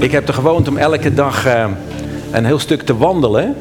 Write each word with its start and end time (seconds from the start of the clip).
Ik 0.00 0.12
heb 0.12 0.26
de 0.26 0.32
gewoonte 0.32 0.70
om 0.70 0.76
elke 0.76 1.14
dag 1.14 1.46
uh, 1.46 1.64
een 2.30 2.44
heel 2.44 2.58
stuk 2.58 2.82
te 2.82 2.96
wandelen. 2.96 3.56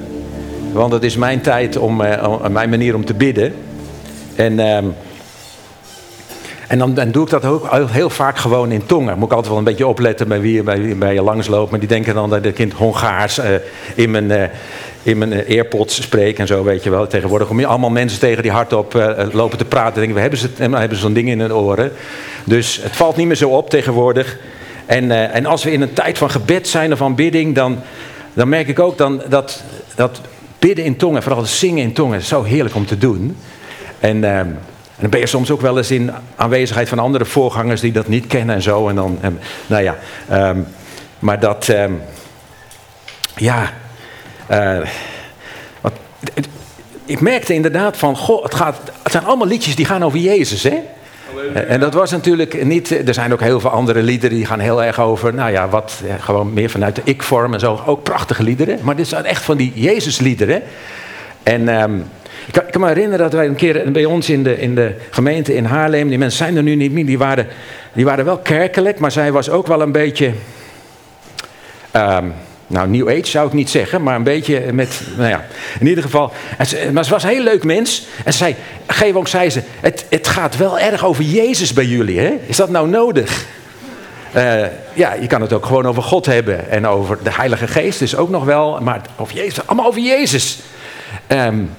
Want 0.72 0.94
het 0.94 1.04
is 1.04 1.16
mijn 1.16 1.42
tijd 1.42 1.78
om, 1.78 2.02
uh, 2.02 2.48
mijn 2.48 2.70
manier 2.70 2.96
om 2.96 3.06
te 3.06 3.14
bidden. 3.14 3.54
En, 4.36 4.54
uh, 4.54 4.78
en 6.68 6.78
dan, 6.78 6.94
dan, 6.94 7.12
doe 7.12 7.24
ik 7.24 7.30
dat 7.30 7.46
ook 7.46 7.68
heel 7.92 8.10
vaak 8.10 8.38
gewoon 8.38 8.72
in 8.72 8.86
tongen. 8.86 9.18
Moet 9.18 9.26
ik 9.26 9.32
altijd 9.32 9.48
wel 9.48 9.58
een 9.58 9.64
beetje 9.64 9.88
opletten 9.88 10.28
bij 10.28 10.42
wie, 10.42 10.64
bij, 10.64 10.98
bij 10.98 11.14
je 11.14 11.22
langsloopt. 11.22 11.72
Maar 11.72 11.80
die 11.80 11.90
denken 11.90 12.14
dan 12.14 12.30
dat 12.30 12.44
het 12.44 12.56
kind 12.56 12.74
Hongaars 12.74 13.40
in 13.96 14.12
mijn 14.12 14.52
in 15.04 15.18
mijn 15.18 15.34
earpods 15.34 16.02
spreek 16.02 16.40
en 16.40 16.48
zo, 16.48 16.64
weet 16.64 16.84
je 16.84 16.90
wel. 16.90 17.08
Tegenwoordig 17.08 17.48
kom 17.48 17.60
je 17.60 17.66
allemaal 17.66 17.90
mensen 17.90 18.20
tegen 18.20 18.44
die 18.44 18.52
hardop 18.52 18.94
lopen 19.32 19.58
te 19.58 19.66
praten. 19.66 19.96
Denken, 19.96 20.16
we 20.16 20.22
hebben 20.22 20.40
ze, 20.40 20.50
hebben 20.58 20.96
ze 20.98 21.02
zo'n 21.02 21.14
ding 21.14 21.30
in 21.30 21.40
hun 21.40 21.54
oren. 21.54 21.92
Dus 22.44 22.80
het 22.84 22.96
valt 22.96 23.16
niet 23.16 23.28
meer 23.28 23.36
zo 23.36 23.50
op 23.50 23.70
tegenwoordig. 23.70 24.38
En, 24.90 25.04
uh, 25.04 25.36
en 25.36 25.46
als 25.46 25.64
we 25.64 25.72
in 25.72 25.82
een 25.82 25.94
tijd 25.94 26.18
van 26.18 26.30
gebed 26.30 26.68
zijn 26.68 26.92
of 26.92 26.98
van 26.98 27.16
bidding, 27.16 27.56
dan, 27.56 27.80
dan 28.34 28.50
merk 28.50 28.68
ik 28.68 28.80
ook 28.80 28.98
dan 28.98 29.22
dat, 29.28 29.64
dat 29.96 30.22
bidden 30.60 30.86
in 30.86 30.96
tongen, 30.96 31.24
vooral 31.24 31.46
zingen 31.46 31.84
in 31.84 31.94
tongen, 31.94 32.22
zo 32.22 32.44
heerlijk 32.44 32.76
om 32.76 32.86
te 32.86 32.98
doen. 32.98 33.38
En, 34.00 34.18
uh, 34.18 34.38
en 34.40 34.60
dan 35.00 35.10
ben 35.10 35.20
je 35.20 35.26
soms 35.26 35.52
ook 35.52 35.62
wel 35.62 35.78
eens 35.78 35.92
in 35.92 36.12
aanwezigheid 36.36 36.90
van 36.90 37.00
andere 37.00 37.26
voorgangers 37.26 37.82
die 37.82 37.92
dat 37.92 38.08
niet 38.08 38.28
kennen 38.28 38.56
en 38.56 38.62
zo. 38.62 38.88
En 38.88 38.96
dan, 38.96 39.18
en, 39.22 39.40
nou 39.68 39.84
ja, 39.84 39.98
um, 40.32 40.68
maar 41.20 41.40
dat, 41.40 41.68
um, 41.68 42.02
ja, 43.36 43.74
uh, 44.52 44.80
wat, 45.82 45.94
ik 47.06 47.22
merkte 47.22 47.54
inderdaad 47.54 47.98
van, 47.98 48.18
goh, 48.18 48.44
het, 48.44 48.56
gaat, 48.56 48.78
het 49.04 49.12
zijn 49.12 49.26
allemaal 49.26 49.48
liedjes 49.48 49.76
die 49.76 49.86
gaan 49.86 50.04
over 50.04 50.20
Jezus, 50.20 50.64
hè? 50.64 50.82
En 51.68 51.80
dat 51.80 51.94
was 51.94 52.12
natuurlijk 52.12 52.64
niet. 52.64 53.08
Er 53.08 53.14
zijn 53.14 53.34
ook 53.34 53.42
heel 53.42 53.60
veel 53.60 53.70
andere 53.70 54.04
liederen 54.04 54.38
die 54.38 54.46
gaan 54.46 54.60
heel 54.60 54.84
erg 54.84 55.00
over. 55.00 55.34
Nou 55.34 55.52
ja, 55.52 55.70
wat 55.70 56.02
gewoon 56.20 56.54
meer 56.54 56.70
vanuit 56.70 56.96
de 56.96 57.02
ik-vorm 57.04 57.54
en 57.54 57.60
zo. 57.60 57.82
Ook 57.86 58.04
prachtige 58.04 58.44
liederen. 58.44 58.80
Maar 58.82 58.96
dit 58.96 59.08
zijn 59.08 59.26
echt 59.26 59.44
van 59.44 59.58
die 59.58 59.72
Jezus-liederen. 59.76 60.62
En 61.44 61.62
ik, 62.48 62.54
kan, 62.54 62.64
ik, 62.66 62.72
kan, 62.72 62.82
me 62.82 62.88
herinneren 62.88 63.20
dat 63.20 63.34
wij 63.34 63.48
een 63.48 63.56
keer 63.56 63.92
bij 63.92 64.06
ons 64.06 64.30
in 64.30 64.44
de, 64.44 64.60
in 64.60 64.76
de 64.76 64.96
gemeente 65.10 65.56
in 65.56 65.66
Haarlem. 65.66 66.10
Die 66.10 66.18
mensen 66.18 66.38
zijn 66.38 66.58
er 66.58 66.64
nu 66.64 66.76
niet 66.76 66.92
meer. 66.92 67.06
Die 67.06 67.18
waren, 67.18 67.48
die 67.94 68.06
waren 68.06 68.26
wel 68.26 68.38
kerkelijk, 68.38 69.00
maar 69.00 69.12
zij 69.12 69.32
was 69.32 69.50
ook 69.50 69.68
wel 69.68 69.82
een 69.82 69.92
beetje. 69.92 70.32
Um, 71.96 72.34
nou, 72.70 72.90
New 72.90 73.10
Age 73.10 73.26
zou 73.26 73.48
ik 73.48 73.54
niet 73.54 73.70
zeggen, 73.70 74.04
maar 74.04 74.16
een 74.16 74.24
beetje 74.24 74.74
met, 74.74 75.02
nou 75.18 75.30
ja, 75.30 75.46
in 75.80 75.88
ieder 75.88 76.04
geval. 76.04 76.34
Maar 76.92 77.06
ze 77.06 77.12
was 77.12 77.24
een 77.24 77.30
heel 77.30 77.44
leuk 77.44 77.64
mens. 77.64 78.08
En 78.24 78.32
ze 78.32 78.38
zei, 78.38 78.56
Gewonk 78.88 79.28
zei 79.28 79.50
ze, 79.50 79.62
het, 79.80 80.06
het 80.10 80.28
gaat 80.28 80.58
wel 80.58 80.80
erg 80.80 81.06
over 81.06 81.24
Jezus 81.24 81.74
bij 81.74 81.86
jullie, 81.86 82.20
hè? 82.20 82.34
Is 82.46 82.56
dat 82.56 82.70
nou 82.70 82.90
nodig? 82.90 83.46
Uh, 84.36 84.62
ja, 84.94 85.14
je 85.14 85.28
kan 85.28 85.42
het 85.42 85.54
ook 85.54 85.66
gewoon 85.66 85.88
over 85.88 86.04
God 86.04 86.26
hebben 86.26 86.70
en 86.70 86.88
over 86.88 87.18
de 87.24 87.34
Heilige 87.34 87.68
Geest 87.68 88.02
is 88.02 88.16
ook 88.16 88.30
nog 88.30 88.44
wel, 88.44 88.80
maar 88.82 89.02
over 89.18 89.36
Jezus, 89.36 89.68
allemaal 89.68 89.88
over 89.88 90.02
Jezus. 90.02 90.60
Um, 91.28 91.70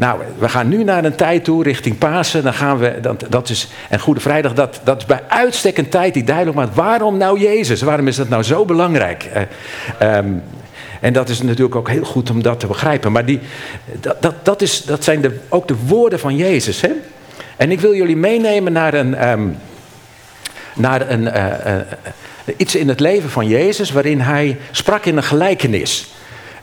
nou, 0.00 0.20
we 0.38 0.48
gaan 0.48 0.68
nu 0.68 0.84
naar 0.84 1.04
een 1.04 1.14
tijd 1.14 1.44
toe 1.44 1.62
richting 1.62 1.98
Pasen. 1.98 2.42
Dan 2.42 2.54
gaan 2.54 2.78
we, 2.78 2.98
dat, 3.00 3.24
dat 3.28 3.48
is, 3.48 3.68
en 3.88 4.00
Goede 4.00 4.20
Vrijdag, 4.20 4.54
dat, 4.54 4.80
dat 4.84 4.98
is 4.98 5.06
bij 5.06 5.22
uitstek 5.28 5.78
een 5.78 5.88
tijd 5.88 6.14
die 6.14 6.24
duidelijk 6.24 6.56
maakt. 6.56 6.74
Waarom 6.74 7.16
nou 7.16 7.40
Jezus? 7.40 7.82
Waarom 7.82 8.08
is 8.08 8.16
dat 8.16 8.28
nou 8.28 8.42
zo 8.42 8.64
belangrijk? 8.64 9.28
Uh, 10.02 10.16
um, 10.16 10.42
en 11.00 11.12
dat 11.12 11.28
is 11.28 11.42
natuurlijk 11.42 11.74
ook 11.74 11.88
heel 11.88 12.04
goed 12.04 12.30
om 12.30 12.42
dat 12.42 12.60
te 12.60 12.66
begrijpen. 12.66 13.12
Maar 13.12 13.24
die, 13.24 13.40
dat, 14.20 14.34
dat, 14.42 14.62
is, 14.62 14.84
dat 14.84 15.04
zijn 15.04 15.20
de, 15.20 15.38
ook 15.48 15.68
de 15.68 15.76
woorden 15.86 16.18
van 16.18 16.36
Jezus. 16.36 16.80
Hè? 16.80 16.90
En 17.56 17.70
ik 17.70 17.80
wil 17.80 17.94
jullie 17.94 18.16
meenemen 18.16 18.72
naar 18.72 18.94
een. 18.94 19.28
Um, 19.28 19.56
naar 20.74 21.10
een 21.10 21.22
uh, 21.22 21.46
uh, 21.66 22.54
iets 22.56 22.74
in 22.74 22.88
het 22.88 23.00
leven 23.00 23.30
van 23.30 23.46
Jezus 23.46 23.90
waarin 23.90 24.20
hij 24.20 24.58
sprak 24.70 25.04
in 25.04 25.16
een 25.16 25.22
gelijkenis. 25.22 26.14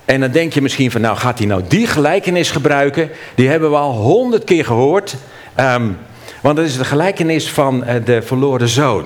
En 0.08 0.20
dan 0.20 0.32
denk 0.32 0.54
je 0.54 0.62
misschien 0.62 0.92
van, 0.92 1.02
nou 1.02 1.18
gaat 1.18 1.38
hij 1.38 1.48
nou 1.48 1.62
die 1.68 1.88
gelijkenis 1.88 2.52
gebruiken? 2.52 3.10
Die 3.36 3.50
hebben 3.50 3.70
we 3.70 3.76
al 3.76 3.92
honderd 3.92 4.44
keer 4.44 4.66
gehoord. 4.66 5.16
Um, 5.60 5.98
want 6.42 6.56
dat 6.56 6.66
is 6.66 6.78
de 6.78 6.86
gelijkenis 6.86 7.50
van 7.50 7.84
uh, 7.84 7.94
de 8.06 8.22
verloren 8.22 8.68
zoon. 8.68 9.06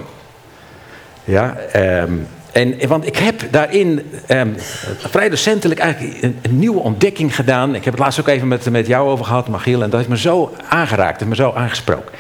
Ja, 1.24 1.58
um, 1.76 2.28
en, 2.52 2.88
want 2.88 3.08
ik 3.08 3.18
heb 3.18 3.42
daarin 3.52 4.12
um, 4.28 4.56
vrij 4.98 5.28
recentelijk 5.28 5.80
eigenlijk 5.80 6.24
een, 6.24 6.40
nieuwe 6.50 6.80
ontdekking 6.80 7.36
gedaan. 7.36 7.76
Ik 7.76 7.84
heb 7.84 7.94
het 7.94 8.02
laatst 8.02 8.20
ook 8.20 8.28
even 8.28 8.48
met, 8.48 8.70
met 8.70 8.88
jou 8.88 9.10
over 9.10 9.26
gehad, 9.26 9.48
Magiel. 9.48 9.84
En 9.84 9.90
dat 9.90 10.00
heeft 10.00 10.10
me 10.10 10.18
zo 10.18 10.54
aangeraakt, 10.70 11.20
heeft 11.20 11.30
me 11.30 11.36
zo 11.36 11.52
aangesproken. 11.56 12.12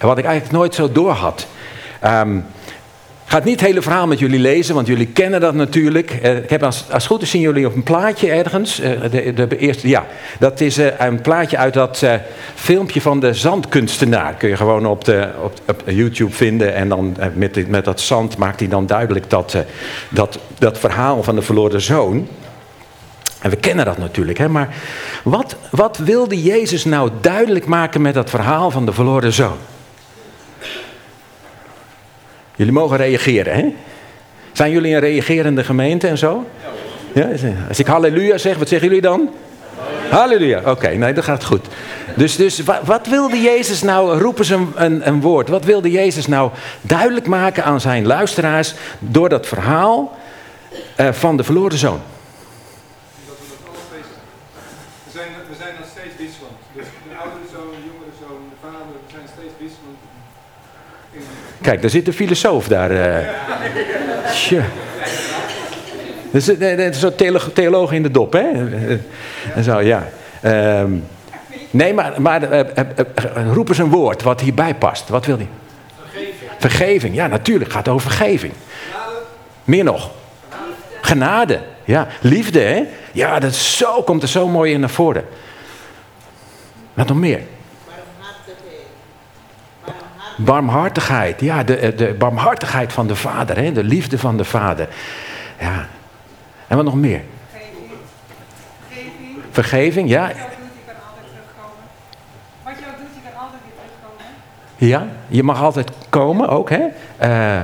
Wat 0.00 0.18
ik 0.18 0.24
eigenlijk 0.24 0.56
nooit 0.56 0.74
zo 0.74 0.92
door 0.92 1.12
had. 1.12 1.46
Ik 3.26 3.32
ga 3.32 3.38
het 3.38 3.44
niet 3.44 3.60
het 3.60 3.68
hele 3.68 3.82
verhaal 3.82 4.06
met 4.06 4.18
jullie 4.18 4.38
lezen, 4.38 4.74
want 4.74 4.86
jullie 4.86 5.06
kennen 5.06 5.40
dat 5.40 5.54
natuurlijk. 5.54 6.18
Uh, 6.22 6.36
ik 6.36 6.50
heb 6.50 6.62
als, 6.62 6.84
als 6.90 7.06
goed 7.06 7.22
is 7.22 7.30
zien 7.30 7.40
jullie 7.40 7.66
op 7.66 7.74
een 7.74 7.82
plaatje 7.82 8.30
ergens. 8.30 8.80
Uh, 8.80 8.90
de, 9.10 9.46
de, 9.48 9.58
eerste, 9.58 9.88
ja, 9.88 10.06
dat 10.38 10.60
is 10.60 10.78
uh, 10.78 10.86
een 10.98 11.20
plaatje 11.20 11.56
uit 11.56 11.74
dat 11.74 12.04
filmpje 12.54 13.00
van 13.00 13.20
de 13.20 13.34
zandkunstenaar. 13.34 14.34
Kun 14.34 14.48
je 14.48 14.56
gewoon 14.56 14.86
op, 14.86 15.04
de, 15.04 15.28
op, 15.42 15.52
op 15.66 15.82
YouTube 15.86 16.32
vinden. 16.32 16.74
En 16.74 16.88
dan 16.88 17.16
met, 17.34 17.68
met 17.68 17.84
dat 17.84 18.00
zand 18.00 18.36
maakt 18.36 18.60
hij 18.60 18.68
dan 18.68 18.86
duidelijk 18.86 19.30
dat, 19.30 19.56
dat, 20.08 20.38
dat 20.58 20.78
verhaal 20.78 21.22
van 21.22 21.34
de 21.34 21.42
verloren 21.42 21.80
zoon. 21.80 22.28
En 23.40 23.50
we 23.50 23.56
kennen 23.56 23.84
dat 23.84 23.98
natuurlijk, 23.98 24.38
hè? 24.38 24.48
maar 24.48 24.74
wat, 25.22 25.56
wat 25.70 25.96
wilde 25.96 26.42
Jezus 26.42 26.84
nou 26.84 27.10
duidelijk 27.20 27.66
maken 27.66 28.02
met 28.02 28.14
dat 28.14 28.30
verhaal 28.30 28.70
van 28.70 28.86
de 28.86 28.92
verloren 28.92 29.32
zoon? 29.32 29.58
Jullie 32.56 32.72
mogen 32.72 32.96
reageren, 32.96 33.54
hè? 33.54 33.74
Zijn 34.52 34.70
jullie 34.70 34.94
een 34.94 35.00
reagerende 35.00 35.64
gemeente 35.64 36.08
en 36.08 36.18
zo? 36.18 36.44
Ja, 37.12 37.28
als 37.68 37.78
ik 37.78 37.86
halleluja 37.86 38.38
zeg, 38.38 38.56
wat 38.56 38.68
zeggen 38.68 38.88
jullie 38.88 39.02
dan? 39.02 39.30
Halleluja. 40.10 40.60
Oké, 40.64 40.88
nee, 40.88 41.12
dat 41.12 41.24
gaat 41.24 41.44
goed. 41.44 41.66
Dus, 42.16 42.36
dus 42.36 42.62
wat, 42.84 43.06
wilde 43.06 43.40
Jezus 43.40 43.82
nou, 43.82 44.18
roepen 44.18 44.44
ze 44.44 44.66
een, 44.74 45.08
een, 45.08 45.20
woord, 45.20 45.48
wat 45.48 45.64
wilde 45.64 45.90
Jezus 45.90 46.26
nou 46.26 46.50
duidelijk 46.80 47.26
maken 47.26 47.64
aan 47.64 47.80
zijn 47.80 48.06
luisteraars 48.06 48.74
door 48.98 49.28
dat 49.28 49.46
verhaal 49.46 50.16
uh, 51.00 51.12
van 51.12 51.36
de 51.36 51.44
verloren 51.44 51.78
zoon? 51.78 52.00
Kijk, 61.66 61.80
daar 61.80 61.90
zit 61.90 62.04
de 62.04 62.12
filosoof 62.12 62.68
daar. 62.68 62.88
Dat 66.30 66.42
is, 66.42 66.44
dat 66.44 66.60
is 66.60 67.00
zo'n 67.00 67.14
theoloog 67.52 67.92
in 67.92 68.02
de 68.02 68.10
dop, 68.10 68.32
hè? 68.32 68.44
En 69.54 69.64
zo, 69.64 69.80
ja. 69.80 70.08
Um, 70.80 71.04
nee, 71.70 71.94
maar, 71.94 72.20
maar 72.20 72.52
uh, 72.52 72.58
uh, 72.58 73.52
roep 73.52 73.68
eens 73.68 73.78
een 73.78 73.90
woord 73.90 74.22
wat 74.22 74.40
hierbij 74.40 74.74
past. 74.74 75.08
Wat 75.08 75.26
wil 75.26 75.36
hij? 75.36 75.48
Vergeving. 75.96 76.50
Vergeving, 76.58 77.14
ja, 77.14 77.26
natuurlijk. 77.26 77.64
Het 77.64 77.74
gaat 77.74 77.88
over 77.88 78.10
vergeving. 78.10 78.52
Genade. 78.90 79.22
Meer 79.64 79.84
nog. 79.84 80.10
Genade. 81.00 81.60
Ja, 81.84 82.06
liefde, 82.20 82.60
hè? 82.60 82.82
Ja, 83.12 83.38
dat 83.38 83.54
zo, 83.54 84.02
komt 84.02 84.22
er 84.22 84.28
zo 84.28 84.48
mooi 84.48 84.72
in 84.72 84.80
naar 84.80 84.90
voren. 84.90 85.24
Wat 86.94 87.08
nog 87.08 87.18
meer? 87.18 87.40
Barmhartigheid, 90.36 91.40
ja, 91.40 91.62
de, 91.62 91.94
de 91.96 92.14
barmhartigheid 92.18 92.92
van 92.92 93.06
de 93.06 93.16
vader, 93.16 93.56
hè? 93.56 93.72
de 93.72 93.84
liefde 93.84 94.18
van 94.18 94.36
de 94.36 94.44
vader. 94.44 94.88
Ja. 95.60 95.86
En 96.66 96.76
wat 96.76 96.84
nog 96.84 96.94
meer? 96.94 97.20
Vergeving. 97.50 99.38
Vergeving, 99.50 100.08
ja. 100.08 100.26
Wat 100.26 100.36
jou 100.36 100.48
doet, 100.48 100.68
je 100.74 100.82
kan 100.86 100.94
altijd 101.08 101.26
terugkomen. 101.28 101.84
Wat 102.62 102.74
jou 102.78 102.92
doet, 102.98 103.14
je 103.14 103.30
kan 103.30 103.42
altijd 103.42 103.60
weer 103.64 103.74
terugkomen. 103.76 104.24
Ja, 104.76 105.06
je 105.28 105.42
mag 105.42 105.62
altijd 105.62 105.90
komen 106.08 106.48
ook, 106.48 106.70
hè? 106.70 106.82
Uh, 107.22 107.62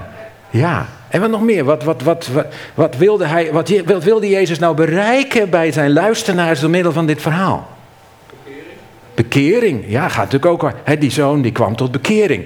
ja. 0.51 0.87
En 1.09 1.21
wat 1.21 1.31
nog 1.31 1.43
meer? 1.43 1.65
Wat, 1.65 1.83
wat, 1.85 2.03
wat, 2.03 2.27
wat, 2.27 2.47
wat, 2.75 2.97
wilde 2.97 3.27
hij, 3.27 3.53
wat, 3.53 3.83
wat 3.85 4.05
wilde 4.05 4.29
Jezus 4.29 4.59
nou 4.59 4.75
bereiken 4.75 5.51
bij 5.51 5.73
zijn 5.73 5.93
luisteraars 5.93 6.61
door 6.61 6.71
middel 6.71 6.93
van 6.93 7.07
dit 7.07 7.23
verhaal? 7.23 7.69
Bekering, 9.15 9.85
ja, 9.87 10.09
gaat 10.09 10.33
natuurlijk 10.33 10.65
ook. 10.65 10.73
Hè, 10.85 10.99
die 10.99 11.11
zoon 11.11 11.43
die 11.43 11.53
kwam 11.53 11.77
tot 11.77 11.93
bekering. 11.93 12.45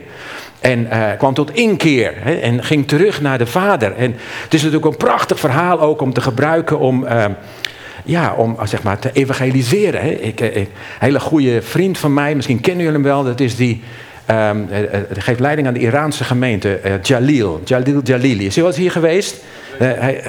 En 0.60 0.88
uh, 0.92 1.10
kwam 1.18 1.34
tot 1.34 1.54
inkeer 1.54 2.14
en 2.42 2.64
ging 2.64 2.88
terug 2.88 3.20
naar 3.20 3.38
de 3.38 3.46
vader. 3.46 3.96
En 3.96 4.16
het 4.42 4.54
is 4.54 4.62
natuurlijk 4.62 4.92
een 4.92 4.96
prachtig 4.96 5.40
verhaal 5.40 5.80
ook 5.80 6.00
om 6.00 6.12
te 6.12 6.20
gebruiken 6.20 6.78
om, 6.78 7.04
uh, 7.04 7.24
ja, 8.04 8.34
om 8.34 8.56
zeg 8.64 8.82
maar, 8.82 8.98
te 8.98 9.10
evangeliseren. 9.12 10.00
Hè. 10.00 10.10
Ik, 10.10 10.40
een 10.40 10.68
hele 10.98 11.20
goede 11.20 11.62
vriend 11.62 11.98
van 11.98 12.14
mij, 12.14 12.34
misschien 12.34 12.60
kennen 12.60 12.84
jullie 12.84 13.00
hem 13.00 13.08
wel, 13.08 13.24
dat 13.24 13.40
is 13.40 13.56
die. 13.56 13.82
Um, 14.30 14.68
geeft 15.12 15.40
leiding 15.40 15.66
aan 15.66 15.74
de 15.74 15.80
Iraanse 15.80 16.24
gemeente, 16.24 16.80
uh, 16.84 16.92
Jalil. 17.02 17.60
Jalil 17.64 18.00
Jalili. 18.02 18.46
Is 18.46 18.56
hij 18.56 18.64
eens 18.64 18.76
hier 18.76 18.90
geweest? 18.90 19.36
Uh, 19.80 19.92
hij, 19.92 20.22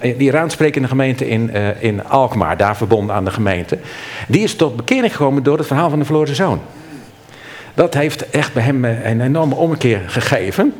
de 0.00 0.24
Iraans 0.24 0.52
sprekende 0.52 0.88
gemeente 0.88 1.28
in, 1.28 1.50
in 1.78 2.04
Alkmaar, 2.04 2.56
daar 2.56 2.76
verbonden 2.76 3.14
aan 3.14 3.24
de 3.24 3.30
gemeente. 3.30 3.78
Die 4.28 4.42
is 4.42 4.54
tot 4.54 4.76
bekering 4.76 5.12
gekomen 5.12 5.42
door 5.42 5.58
het 5.58 5.66
verhaal 5.66 5.90
van 5.90 5.98
de 5.98 6.04
verloren 6.04 6.34
zoon. 6.34 6.60
Dat 7.74 7.94
heeft 7.94 8.30
echt 8.30 8.52
bij 8.52 8.62
hem 8.62 8.84
een 8.84 9.20
enorme 9.20 9.54
omkeer 9.54 10.02
gegeven. 10.06 10.74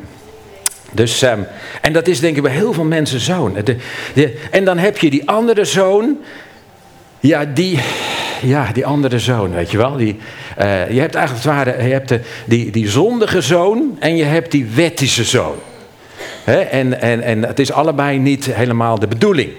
Dus, 0.92 1.22
ehm, 1.22 1.40
en 1.80 1.92
dat 1.92 2.06
is 2.06 2.20
denk 2.20 2.36
ik 2.36 2.42
bij 2.42 2.52
heel 2.52 2.72
veel 2.72 2.84
mensen 2.84 3.20
zo. 3.20 3.52
De, 3.64 3.76
de, 4.14 4.38
en 4.50 4.64
dan 4.64 4.78
heb 4.78 4.98
je 4.98 5.10
die 5.10 5.28
andere 5.28 5.64
zoon. 5.64 6.18
Ja, 7.20 7.44
die, 7.44 7.78
ja, 8.42 8.72
die 8.72 8.86
andere 8.86 9.18
zoon, 9.18 9.50
weet 9.50 9.70
je 9.70 9.76
wel. 9.76 9.96
Die, 9.96 10.18
uh, 10.58 10.90
je 10.90 11.00
hebt 11.00 11.14
eigenlijk 11.14 11.44
het 11.44 11.54
ware, 11.54 11.82
je 11.82 11.92
hebt 11.92 12.08
de, 12.08 12.20
die, 12.70 12.88
zondige 12.88 13.40
zoon 13.40 13.96
en 13.98 14.16
je 14.16 14.24
hebt 14.24 14.50
die 14.50 14.66
wettische 14.74 15.24
zoon. 15.24 15.56
en, 16.44 17.00
en, 17.00 17.22
en 17.22 17.42
het 17.42 17.58
is 17.58 17.72
allebei 17.72 18.18
niet 18.18 18.44
helemaal 18.44 18.98
de 18.98 19.06
bedoeling. 19.06 19.50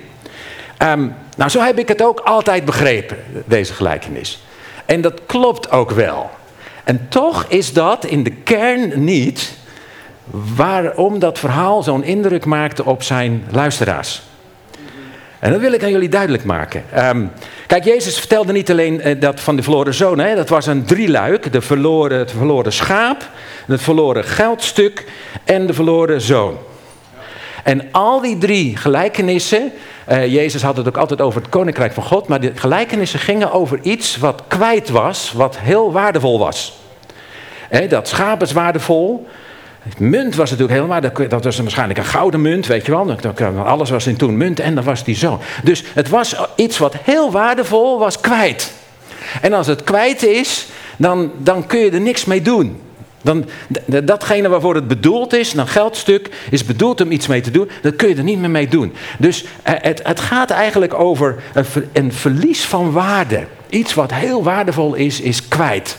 Um, 0.83 1.13
nou, 1.37 1.49
zo 1.49 1.61
heb 1.61 1.79
ik 1.79 1.87
het 1.87 2.03
ook 2.03 2.19
altijd 2.19 2.65
begrepen, 2.65 3.17
deze 3.45 3.73
gelijkenis. 3.73 4.41
En 4.85 5.01
dat 5.01 5.21
klopt 5.25 5.71
ook 5.71 5.91
wel. 5.91 6.29
En 6.83 7.05
toch 7.09 7.45
is 7.47 7.73
dat 7.73 8.05
in 8.05 8.23
de 8.23 8.31
kern 8.31 9.03
niet 9.03 9.57
waarom 10.55 11.19
dat 11.19 11.39
verhaal 11.39 11.83
zo'n 11.83 12.03
indruk 12.03 12.45
maakte 12.45 12.85
op 12.85 13.03
zijn 13.03 13.43
luisteraars. 13.51 14.21
En 15.39 15.51
dat 15.51 15.61
wil 15.61 15.73
ik 15.73 15.83
aan 15.83 15.91
jullie 15.91 16.09
duidelijk 16.09 16.43
maken. 16.43 16.83
Um, 16.97 17.31
kijk, 17.67 17.83
Jezus 17.83 18.17
vertelde 18.17 18.51
niet 18.51 18.71
alleen 18.71 19.07
uh, 19.07 19.21
dat 19.21 19.39
van 19.39 19.55
de 19.55 19.63
verloren 19.63 19.93
zoon. 19.93 20.19
Hè, 20.19 20.35
dat 20.35 20.49
was 20.49 20.65
een 20.65 20.85
drieluik. 20.85 21.51
De 21.51 21.61
verloren, 21.61 22.19
het 22.19 22.31
verloren 22.31 22.73
schaap, 22.73 23.29
het 23.67 23.81
verloren 23.81 24.23
geldstuk 24.23 25.05
en 25.43 25.67
de 25.67 25.73
verloren 25.73 26.21
zoon. 26.21 26.57
En 27.63 27.87
al 27.91 28.21
die 28.21 28.37
drie 28.37 28.77
gelijkenissen, 28.77 29.71
uh, 30.09 30.27
Jezus 30.27 30.61
had 30.61 30.77
het 30.77 30.87
ook 30.87 30.97
altijd 30.97 31.21
over 31.21 31.41
het 31.41 31.49
koninkrijk 31.49 31.93
van 31.93 32.03
God, 32.03 32.27
maar 32.27 32.39
die 32.39 32.51
gelijkenissen 32.55 33.19
gingen 33.19 33.51
over 33.51 33.79
iets 33.81 34.17
wat 34.17 34.43
kwijt 34.47 34.89
was, 34.89 35.31
wat 35.31 35.57
heel 35.59 35.91
waardevol 35.91 36.39
was. 36.39 36.77
Dat 37.89 38.07
schaap 38.07 38.41
is 38.41 38.51
waardevol, 38.51 39.27
Munt 39.97 40.35
was 40.35 40.49
natuurlijk 40.49 40.79
helemaal, 40.79 41.29
dat 41.29 41.43
was 41.43 41.57
waarschijnlijk 41.57 41.99
een 41.99 42.05
gouden 42.05 42.41
munt, 42.41 42.67
weet 42.67 42.85
je 42.85 42.91
wel. 42.91 43.65
Alles 43.65 43.89
was 43.89 44.07
in 44.07 44.15
toen 44.15 44.37
munt 44.37 44.59
en 44.59 44.75
dan 44.75 44.83
was 44.83 45.03
die 45.03 45.15
zo. 45.15 45.41
Dus 45.63 45.83
het 45.93 46.09
was 46.09 46.35
iets 46.55 46.77
wat 46.77 46.95
heel 47.01 47.31
waardevol 47.31 47.99
was 47.99 48.19
kwijt. 48.19 48.73
En 49.41 49.53
als 49.53 49.67
het 49.67 49.83
kwijt 49.83 50.23
is, 50.23 50.67
dan, 50.97 51.31
dan 51.37 51.65
kun 51.65 51.79
je 51.79 51.91
er 51.91 52.01
niks 52.01 52.25
mee 52.25 52.41
doen. 52.41 52.81
Dan, 53.21 53.45
datgene 54.03 54.49
waarvoor 54.49 54.75
het 54.75 54.87
bedoeld 54.87 55.33
is, 55.33 55.53
een 55.53 55.67
geldstuk, 55.67 56.29
is 56.51 56.65
bedoeld 56.65 57.01
om 57.01 57.11
iets 57.11 57.27
mee 57.27 57.41
te 57.41 57.51
doen, 57.51 57.69
dat 57.81 57.95
kun 57.95 58.09
je 58.09 58.15
er 58.15 58.23
niet 58.23 58.39
meer 58.39 58.49
mee 58.49 58.67
doen. 58.67 58.93
Dus 59.19 59.45
eh, 59.63 59.73
het, 59.77 59.99
het 60.03 60.19
gaat 60.19 60.49
eigenlijk 60.49 60.93
over 60.93 61.43
een, 61.53 61.65
een 61.93 62.13
verlies 62.13 62.65
van 62.65 62.91
waarde. 62.91 63.45
Iets 63.69 63.93
wat 63.93 64.13
heel 64.13 64.43
waardevol 64.43 64.93
is, 64.93 65.21
is 65.21 65.47
kwijt. 65.47 65.97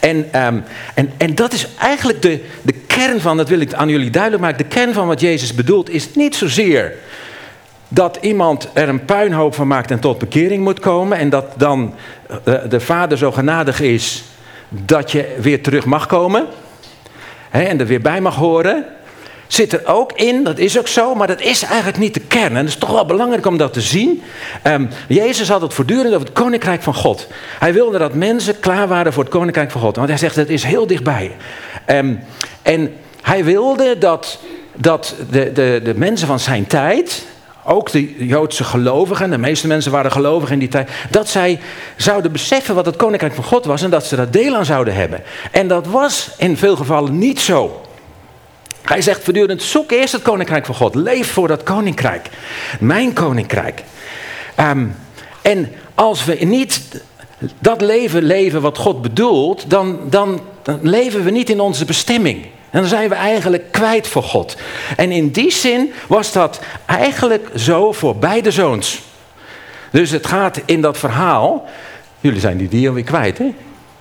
En, 0.00 0.28
ehm, 0.32 0.58
en, 0.94 1.12
en 1.16 1.34
dat 1.34 1.52
is 1.52 1.68
eigenlijk 1.78 2.22
de, 2.22 2.44
de 2.62 2.72
kern 2.72 3.20
van, 3.20 3.36
dat 3.36 3.48
wil 3.48 3.60
ik 3.60 3.74
aan 3.74 3.88
jullie 3.88 4.10
duidelijk 4.10 4.42
maken, 4.42 4.58
de 4.58 4.74
kern 4.74 4.92
van 4.92 5.06
wat 5.06 5.20
Jezus 5.20 5.54
bedoelt 5.54 5.90
is 5.90 6.14
niet 6.14 6.34
zozeer 6.34 6.94
dat 7.88 8.18
iemand 8.20 8.68
er 8.72 8.88
een 8.88 9.04
puinhoop 9.04 9.54
van 9.54 9.66
maakt 9.66 9.90
en 9.90 10.00
tot 10.00 10.18
bekering 10.18 10.64
moet 10.64 10.80
komen 10.80 11.18
en 11.18 11.28
dat 11.28 11.46
dan 11.56 11.94
de, 12.26 12.40
eh, 12.44 12.70
de 12.70 12.80
vader 12.80 13.18
zo 13.18 13.32
genadig 13.32 13.80
is 13.80 14.24
dat 14.68 15.10
je 15.10 15.36
weer 15.40 15.62
terug 15.62 15.84
mag 15.84 16.06
komen 16.06 16.46
hè, 17.50 17.62
en 17.62 17.80
er 17.80 17.86
weer 17.86 18.00
bij 18.00 18.20
mag 18.20 18.34
horen 18.34 18.84
zit 19.54 19.72
er 19.72 19.86
ook 19.86 20.12
in, 20.12 20.44
dat 20.44 20.58
is 20.58 20.78
ook 20.78 20.88
zo, 20.88 21.14
maar 21.14 21.26
dat 21.26 21.40
is 21.40 21.62
eigenlijk 21.62 21.98
niet 21.98 22.14
de 22.14 22.20
kern. 22.20 22.50
En 22.50 22.56
het 22.56 22.68
is 22.68 22.76
toch 22.76 22.90
wel 22.90 23.04
belangrijk 23.04 23.46
om 23.46 23.56
dat 23.56 23.72
te 23.72 23.80
zien. 23.80 24.22
Um, 24.64 24.88
Jezus 25.08 25.48
had 25.48 25.60
het 25.60 25.74
voortdurend 25.74 26.14
over 26.14 26.26
het 26.26 26.32
koninkrijk 26.32 26.82
van 26.82 26.94
God. 26.94 27.26
Hij 27.58 27.72
wilde 27.72 27.98
dat 27.98 28.14
mensen 28.14 28.60
klaar 28.60 28.88
waren 28.88 29.12
voor 29.12 29.22
het 29.22 29.32
koninkrijk 29.32 29.70
van 29.70 29.80
God. 29.80 29.96
Want 29.96 30.08
hij 30.08 30.18
zegt, 30.18 30.36
het 30.36 30.50
is 30.50 30.64
heel 30.64 30.86
dichtbij. 30.86 31.32
Um, 31.86 32.20
en 32.62 32.92
hij 33.22 33.44
wilde 33.44 33.98
dat, 33.98 34.38
dat 34.74 35.14
de, 35.30 35.52
de, 35.52 35.80
de 35.84 35.94
mensen 35.96 36.26
van 36.26 36.40
zijn 36.40 36.66
tijd, 36.66 37.26
ook 37.64 37.90
de 37.90 38.26
Joodse 38.26 38.64
gelovigen, 38.64 39.30
de 39.30 39.38
meeste 39.38 39.66
mensen 39.66 39.92
waren 39.92 40.12
gelovigen 40.12 40.52
in 40.52 40.58
die 40.58 40.68
tijd, 40.68 40.90
dat 41.10 41.28
zij 41.28 41.60
zouden 41.96 42.32
beseffen 42.32 42.74
wat 42.74 42.86
het 42.86 42.96
koninkrijk 42.96 43.34
van 43.34 43.44
God 43.44 43.64
was 43.64 43.82
en 43.82 43.90
dat 43.90 44.06
ze 44.06 44.16
daar 44.16 44.30
deel 44.30 44.56
aan 44.56 44.64
zouden 44.64 44.94
hebben. 44.94 45.22
En 45.50 45.68
dat 45.68 45.86
was 45.86 46.30
in 46.36 46.56
veel 46.56 46.76
gevallen 46.76 47.18
niet 47.18 47.40
zo. 47.40 47.80
Hij 48.92 49.02
zegt 49.02 49.24
voortdurend, 49.24 49.62
zoek 49.62 49.90
eerst 49.90 50.12
het 50.12 50.22
koninkrijk 50.22 50.66
van 50.66 50.74
God. 50.74 50.94
Leef 50.94 51.32
voor 51.32 51.48
dat 51.48 51.62
koninkrijk. 51.62 52.28
Mijn 52.80 53.12
koninkrijk. 53.12 53.82
Um, 54.60 54.94
en 55.42 55.72
als 55.94 56.24
we 56.24 56.34
niet 56.34 57.02
dat 57.58 57.80
leven 57.80 58.22
leven 58.22 58.60
wat 58.60 58.78
God 58.78 59.02
bedoelt, 59.02 59.70
dan, 59.70 59.98
dan, 60.04 60.40
leven 60.80 61.24
we 61.24 61.30
niet 61.30 61.50
in 61.50 61.60
onze 61.60 61.84
bestemming. 61.84 62.44
En 62.70 62.80
dan 62.80 62.88
zijn 62.88 63.08
we 63.08 63.14
eigenlijk 63.14 63.72
kwijt 63.72 64.08
voor 64.08 64.22
God. 64.22 64.56
En 64.96 65.10
in 65.10 65.30
die 65.30 65.52
zin 65.52 65.92
was 66.06 66.32
dat 66.32 66.60
eigenlijk 66.86 67.48
zo 67.56 67.92
voor 67.92 68.16
beide 68.16 68.50
zoons. 68.50 69.00
Dus 69.90 70.10
het 70.10 70.26
gaat 70.26 70.60
in 70.64 70.80
dat 70.80 70.98
verhaal. 70.98 71.68
Jullie 72.20 72.40
zijn 72.40 72.56
die 72.56 72.68
dier 72.68 72.94
weer 72.94 73.04
kwijt, 73.04 73.38
hè? 73.38 73.54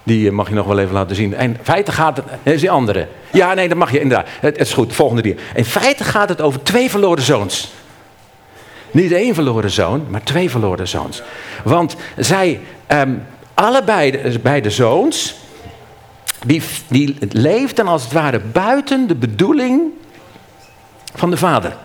Die 0.04 0.28
eh, 0.28 0.34
mag 0.34 0.50
je 0.50 0.56
nog 0.56 0.66
wel 0.66 0.80
even 0.80 0.94
laten 0.94 1.16
zien. 1.16 1.34
En 1.34 1.50
in 1.50 1.58
feite 1.64 1.92
gaat 1.92 2.18
het. 2.18 2.26
Dat 2.44 2.54
is 2.54 2.60
die 2.60 2.72
andere. 2.72 3.08
Ja, 3.32 3.54
nee, 3.54 3.68
dat 3.68 3.78
mag 3.78 3.92
je 3.92 4.00
inderdaad. 4.00 4.28
Het, 4.40 4.58
is 4.58 4.74
goed, 4.74 4.94
volgende 4.94 5.22
dier. 5.22 5.40
In 5.56 5.66
feite 5.66 6.04
gaat 6.04 6.30
het 6.30 6.42
over 6.42 6.64
twee 6.64 6.90
verloren 6.90 7.24
zoons. 7.24 7.72
Niet 8.92 9.12
één 9.12 9.34
verloren 9.34 9.72
zoon, 9.72 10.06
maar 10.10 10.24
twee 10.24 10.50
verloren 10.50 10.88
zoons. 10.88 11.22
Want 11.64 11.96
zij, 12.18 12.60
um, 12.88 13.24
allebei 13.54 14.12
de, 14.12 14.40
beide 14.40 14.70
zoons, 14.70 15.36
die, 16.46 16.62
die 16.88 17.18
leefden 17.20 17.88
als 17.88 18.04
het 18.04 18.12
ware 18.12 18.40
buiten 18.40 19.08
de 19.08 19.16
bedoeling 19.16 19.82
van 21.16 21.30
de 21.30 21.38
vader. 21.38 21.76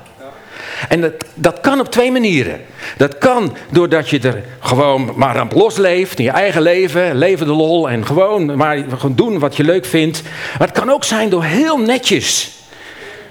En 0.88 1.00
dat, 1.00 1.12
dat 1.34 1.60
kan 1.60 1.80
op 1.80 1.90
twee 1.90 2.12
manieren. 2.12 2.60
Dat 2.96 3.18
kan 3.18 3.56
doordat 3.70 4.08
je 4.08 4.20
er 4.20 4.42
gewoon 4.60 5.12
maar 5.16 5.38
aan 5.38 5.50
losleeft, 5.54 6.18
in 6.18 6.24
je 6.24 6.30
eigen 6.30 6.62
leven, 6.62 7.16
leven 7.16 7.46
de 7.46 7.52
lol 7.52 7.90
en 7.90 8.06
gewoon 8.06 8.56
maar 8.56 8.76
gewoon 8.76 9.14
doen 9.14 9.38
wat 9.38 9.56
je 9.56 9.64
leuk 9.64 9.84
vindt. 9.84 10.22
Maar 10.58 10.68
het 10.68 10.78
kan 10.78 10.90
ook 10.90 11.04
zijn 11.04 11.28
door 11.28 11.44
heel 11.44 11.78
netjes 11.78 12.50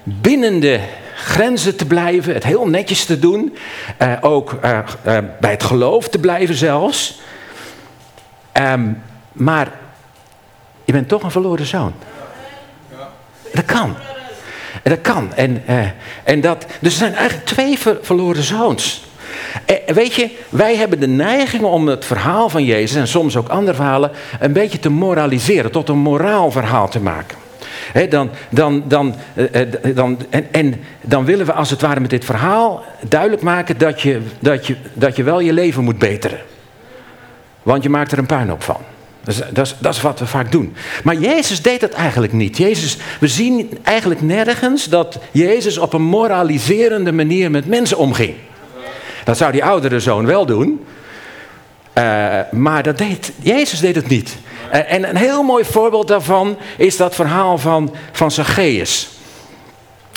binnen 0.04 0.60
de 0.60 0.80
grenzen 1.16 1.76
te 1.76 1.86
blijven, 1.86 2.34
het 2.34 2.44
heel 2.44 2.68
netjes 2.68 3.06
te 3.06 3.20
doen, 3.20 3.58
uh, 4.02 4.14
ook 4.22 4.56
uh, 4.64 4.80
uh, 5.08 5.18
bij 5.40 5.52
het 5.52 5.64
geloof 5.64 6.08
te 6.08 6.20
blijven 6.20 6.56
zelfs. 6.56 7.20
Um, 8.54 9.02
maar 9.32 9.72
je 10.86 10.92
bent 10.92 11.08
toch 11.08 11.24
een 11.24 11.32
verloren 11.32 11.66
zoon. 11.66 11.94
Dat 13.54 13.66
kan. 13.66 13.96
Dat 14.90 15.02
kan. 15.02 15.34
En, 15.34 15.64
uh, 15.70 15.80
en 16.24 16.42
dat, 16.42 16.66
dus 16.80 16.92
er 16.92 16.98
zijn 16.98 17.14
eigenlijk 17.14 17.48
twee 17.48 17.78
ver, 17.78 17.98
verloren 18.02 18.44
zoons. 18.44 19.04
En 19.66 19.88
eh, 19.88 19.96
weet 19.96 20.14
je, 20.14 20.30
wij 20.50 20.76
hebben 20.76 21.00
de 21.00 21.08
neiging 21.08 21.64
om 21.64 21.88
het 21.88 22.06
verhaal 22.06 22.50
van 22.50 22.64
Jezus 22.64 22.98
en 22.98 23.08
soms 23.08 23.38
ook 23.38 23.48
andere 23.48 23.76
verhalen 23.76 24.12
een 24.40 24.54
beetje 24.54 24.80
te 24.80 24.90
moraliseren, 24.90 25.72
tot 25.72 25.90
een 25.90 25.98
moraalverhaal 25.98 26.90
te 26.90 27.00
maken. 27.00 27.38
Dan, 28.10 28.30
dan, 28.50 28.84
dan, 28.88 29.16
uh, 29.36 29.96
dan, 29.96 30.18
en, 30.30 30.48
en 30.52 30.84
dan 31.02 31.26
willen 31.26 31.46
we 31.46 31.54
als 31.54 31.70
het 31.70 31.82
ware 31.82 32.00
met 32.00 32.10
dit 32.10 32.26
verhaal 32.26 32.84
duidelijk 33.08 33.42
maken 33.42 33.78
dat 33.78 34.02
je, 34.02 34.22
dat 34.40 34.68
je, 34.68 34.76
dat 34.94 35.16
je 35.16 35.24
wel 35.24 35.40
je 35.40 35.54
leven 35.54 35.84
moet 35.84 36.00
beteren. 36.00 36.40
Want 37.64 37.84
je 37.84 37.90
maakt 37.90 38.12
er 38.12 38.18
een 38.18 38.26
puinhoop 38.26 38.64
van. 38.64 38.95
Dat 39.26 39.34
is, 39.34 39.42
dat, 39.54 39.66
is, 39.66 39.76
dat 39.80 39.94
is, 39.94 40.02
wat 40.02 40.20
we 40.20 40.28
vaak 40.28 40.52
doen. 40.52 40.76
Maar 41.04 41.16
Jezus 41.16 41.62
deed 41.62 41.80
dat 41.80 41.92
eigenlijk 41.92 42.34
niet. 42.34 42.58
Jezus, 42.58 42.98
we 43.20 43.28
zien 43.28 43.78
eigenlijk 43.84 44.22
nergens 44.22 44.86
dat 44.86 45.20
Jezus 45.32 45.78
op 45.78 45.94
een 45.94 46.02
moraliserende 46.02 47.12
manier 47.12 47.52
met 47.52 47.66
mensen 47.66 47.98
omging. 47.98 48.34
Dat 49.24 49.38
zou 49.38 49.52
die 49.52 49.64
oudere 49.64 50.00
zoon 50.00 50.26
wel 50.26 50.46
doen. 50.46 50.86
Uh, 51.98 52.40
maar 52.52 52.84
dat 52.84 52.98
deed, 52.98 53.32
Jezus 53.40 53.80
deed 53.80 53.96
het 53.96 54.08
niet. 54.08 54.38
Uh, 54.74 54.92
en 54.92 55.10
een 55.10 55.16
heel 55.16 55.44
mooi 55.44 55.64
voorbeeld 55.64 56.08
daarvan 56.08 56.58
is 56.78 56.98
dat 56.98 57.16
verhaal 57.16 57.58
van, 57.58 57.96
van 58.12 58.32
Zacchaeus. 58.32 59.10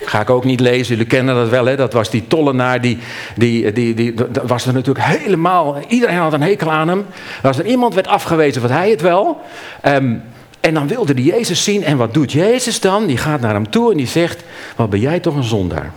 Ga 0.05 0.21
ik 0.21 0.31
ook 0.31 0.45
niet 0.45 0.61
lezen, 0.61 0.97
jullie 0.97 1.07
kennen 1.07 1.35
dat 1.35 1.49
wel, 1.49 1.67
hè? 1.67 1.77
dat 1.77 1.93
was 1.93 2.11
die 2.11 2.27
tollenaar, 2.27 2.81
die, 2.81 2.99
die, 3.37 3.73
die, 3.73 3.95
die, 3.95 4.15
dat 4.15 4.47
was 4.47 4.67
er 4.67 4.73
natuurlijk 4.73 5.07
helemaal, 5.07 5.79
iedereen 5.89 6.17
had 6.17 6.33
een 6.33 6.43
hekel 6.43 6.71
aan 6.71 6.89
hem. 6.89 7.07
Als 7.43 7.59
er 7.59 7.67
iemand 7.67 7.95
werd 7.95 8.07
afgewezen, 8.07 8.63
wat 8.63 8.71
hij 8.71 8.91
het 8.91 9.01
wel. 9.01 9.41
Um, 9.87 10.23
en 10.61 10.75
dan 10.75 10.89
wilde 10.89 11.13
hij 11.13 11.23
Jezus 11.23 11.65
zien 11.65 11.85
en 11.85 11.97
wat 11.97 12.15
doet 12.15 12.33
Jezus 12.33 12.81
dan? 12.81 13.07
Die 13.07 13.17
gaat 13.17 13.41
naar 13.41 13.55
hem 13.55 13.71
toe 13.71 13.91
en 13.91 13.97
die 13.97 14.07
zegt, 14.07 14.43
wat 14.77 14.91
ben 14.91 15.01
jij 15.01 15.21
toch 15.21 15.35
een 15.35 15.45
zondaar. 15.45 15.93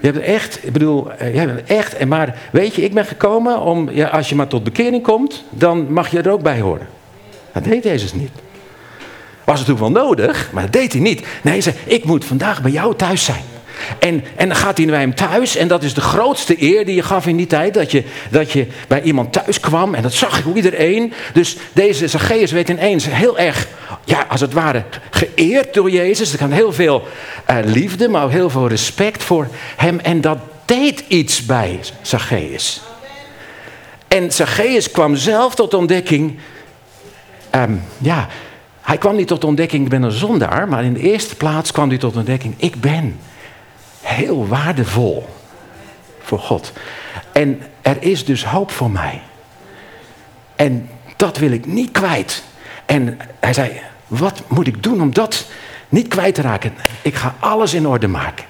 Je 0.00 0.06
hebt 0.06 0.18
echt, 0.18 0.66
ik 0.66 0.72
bedoel, 0.72 1.12
eh, 1.12 1.34
jij 1.34 1.46
bent 1.46 1.62
echt, 1.68 2.04
maar 2.04 2.38
weet 2.52 2.74
je, 2.74 2.82
ik 2.82 2.94
ben 2.94 3.04
gekomen 3.04 3.60
om, 3.60 3.90
ja, 3.90 4.08
als 4.08 4.28
je 4.28 4.34
maar 4.34 4.46
tot 4.46 4.64
bekering 4.64 5.02
komt, 5.02 5.44
dan 5.50 5.92
mag 5.92 6.10
je 6.10 6.20
er 6.20 6.30
ook 6.30 6.42
bij 6.42 6.60
horen. 6.60 6.86
Dat 7.52 7.64
deed 7.64 7.84
Jezus 7.84 8.12
niet. 8.12 8.30
Was 9.44 9.58
het 9.58 9.68
toen 9.68 9.78
wel 9.78 9.90
nodig, 9.90 10.48
maar 10.52 10.62
dat 10.62 10.72
deed 10.72 10.92
hij 10.92 11.00
niet. 11.00 11.20
Nee, 11.20 11.52
hij 11.52 11.60
zei, 11.60 11.76
ik 11.84 12.04
moet 12.04 12.24
vandaag 12.24 12.62
bij 12.62 12.70
jou 12.70 12.96
thuis 12.96 13.24
zijn. 13.24 13.42
En, 13.98 14.24
en 14.36 14.48
dan 14.48 14.56
gaat 14.56 14.76
hij 14.76 14.86
bij 14.86 14.98
hem 14.98 15.14
thuis. 15.14 15.56
En 15.56 15.68
dat 15.68 15.82
is 15.82 15.94
de 15.94 16.00
grootste 16.00 16.62
eer 16.62 16.84
die 16.84 16.94
je 16.94 17.02
gaf 17.02 17.26
in 17.26 17.36
die 17.36 17.46
tijd. 17.46 17.74
Dat 17.74 17.90
je, 17.90 18.04
dat 18.30 18.52
je 18.52 18.66
bij 18.88 19.02
iemand 19.02 19.32
thuis 19.32 19.60
kwam. 19.60 19.94
En 19.94 20.02
dat 20.02 20.12
zag 20.12 20.38
ik 20.38 20.54
iedereen. 20.54 21.12
Dus 21.32 21.56
deze 21.72 22.08
Zacchaeus 22.08 22.50
weet 22.50 22.68
ineens 22.68 23.06
heel 23.08 23.38
erg 23.38 23.68
ja, 24.04 24.26
als 24.28 24.40
het 24.40 24.52
ware 24.52 24.84
geëerd 25.10 25.74
door 25.74 25.90
Jezus. 25.90 26.32
Er 26.32 26.38
kan 26.38 26.50
heel 26.50 26.72
veel 26.72 27.08
uh, 27.50 27.56
liefde, 27.64 28.08
maar 28.08 28.24
ook 28.24 28.30
heel 28.30 28.50
veel 28.50 28.68
respect 28.68 29.22
voor 29.22 29.48
hem. 29.76 29.98
En 29.98 30.20
dat 30.20 30.38
deed 30.64 31.04
iets 31.08 31.46
bij 31.46 31.80
Zacchaeus. 32.02 32.80
En 34.08 34.32
Zacchaeus 34.32 34.90
kwam 34.90 35.16
zelf 35.16 35.54
tot 35.54 35.74
ontdekking. 35.74 36.38
Um, 37.54 37.82
ja, 37.98 38.28
hij 38.82 38.98
kwam 38.98 39.16
niet 39.16 39.28
tot 39.28 39.44
ontdekking, 39.44 39.84
ik 39.84 39.90
ben 39.90 40.02
een 40.02 40.10
zondaar. 40.10 40.68
Maar 40.68 40.84
in 40.84 40.92
de 40.92 41.00
eerste 41.00 41.36
plaats 41.36 41.72
kwam 41.72 41.88
hij 41.88 41.98
tot 41.98 42.16
ontdekking, 42.16 42.54
ik 42.56 42.80
ben 42.80 43.18
heel 44.00 44.46
waardevol 44.46 45.28
voor 46.22 46.38
God. 46.38 46.72
En 47.32 47.62
er 47.82 47.96
is 48.02 48.24
dus 48.24 48.44
hoop 48.44 48.70
voor 48.70 48.90
mij. 48.90 49.20
En 50.56 50.88
dat 51.16 51.38
wil 51.38 51.50
ik 51.50 51.66
niet 51.66 51.90
kwijt. 51.90 52.44
En 52.86 53.18
hij 53.40 53.52
zei, 53.52 53.80
wat 54.06 54.42
moet 54.48 54.66
ik 54.66 54.82
doen 54.82 55.00
om 55.00 55.12
dat 55.12 55.46
niet 55.88 56.08
kwijt 56.08 56.34
te 56.34 56.42
raken? 56.42 56.74
Ik 57.02 57.14
ga 57.14 57.34
alles 57.38 57.74
in 57.74 57.86
orde 57.86 58.08
maken. 58.08 58.44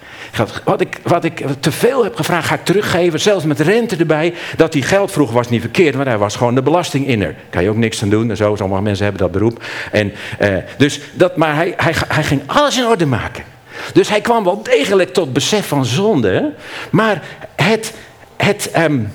Wat 0.65 0.81
ik, 0.81 1.01
wat 1.03 1.25
ik 1.25 1.45
te 1.61 1.73
veel 1.73 2.03
heb 2.03 2.17
gevraagd, 2.17 2.47
ga 2.47 2.55
ik 2.55 2.65
teruggeven. 2.65 3.21
Zelfs 3.21 3.45
met 3.45 3.61
rente 3.61 3.97
erbij. 3.97 4.35
Dat 4.57 4.73
hij 4.73 4.83
geld 4.83 5.11
vroeg 5.11 5.31
was 5.31 5.49
niet 5.49 5.61
verkeerd, 5.61 5.97
maar 5.97 6.07
hij 6.07 6.19
was 6.19 6.37
gewoon 6.37 6.55
de 6.55 6.63
belastinginner. 6.63 7.35
Kan 7.51 7.63
je 7.63 7.69
ook 7.69 7.77
niks 7.77 8.03
aan 8.03 8.09
doen. 8.09 8.31
En 8.31 8.37
zo, 8.37 8.57
sommige 8.57 8.83
mensen 8.83 9.05
hebben 9.05 9.23
dat 9.23 9.33
beroep. 9.33 9.65
En, 9.93 10.13
eh, 10.39 10.57
dus 10.77 11.01
dat, 11.13 11.37
maar 11.37 11.55
hij, 11.55 11.73
hij, 11.77 11.95
hij 12.09 12.25
ging 12.25 12.43
alles 12.47 12.79
in 12.79 12.87
orde 12.87 13.07
maken. 13.07 13.45
Dus 13.93 14.09
hij 14.09 14.21
kwam 14.21 14.45
wel 14.45 14.63
degelijk 14.63 15.13
tot 15.13 15.33
besef 15.33 15.67
van 15.67 15.85
zonde. 15.85 16.53
Maar 16.91 17.23
het, 17.55 17.95
het, 18.37 18.71
um, 18.79 19.13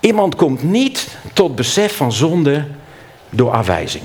iemand 0.00 0.34
komt 0.34 0.62
niet 0.62 1.08
tot 1.32 1.56
besef 1.56 1.96
van 1.96 2.12
zonde 2.12 2.64
door 3.30 3.50
afwijzing. 3.50 4.04